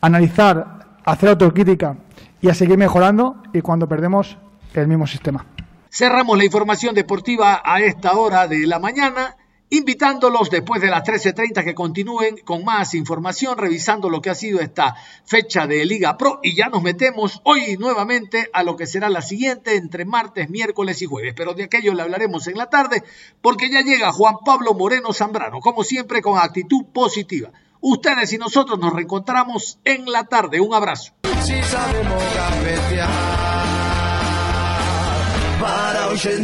[0.00, 1.96] analizar, hacer autocrítica
[2.42, 4.36] y a seguir mejorando, y cuando perdemos,
[4.74, 5.46] el mismo sistema.
[5.94, 9.36] Cerramos la información deportiva a esta hora de la mañana
[9.70, 14.58] invitándolos después de las 13.30 que continúen con más información, revisando lo que ha sido
[14.58, 19.08] esta fecha de Liga Pro y ya nos metemos hoy nuevamente a lo que será
[19.08, 23.04] la siguiente entre martes, miércoles y jueves, pero de aquello le hablaremos en la tarde
[23.40, 27.52] porque ya llega Juan Pablo Moreno Zambrano, como siempre con actitud positiva.
[27.80, 30.58] Ustedes y nosotros nos reencontramos en la tarde.
[30.58, 31.12] Un abrazo.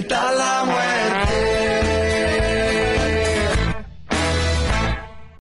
[0.08, 1.49] Para la muerte.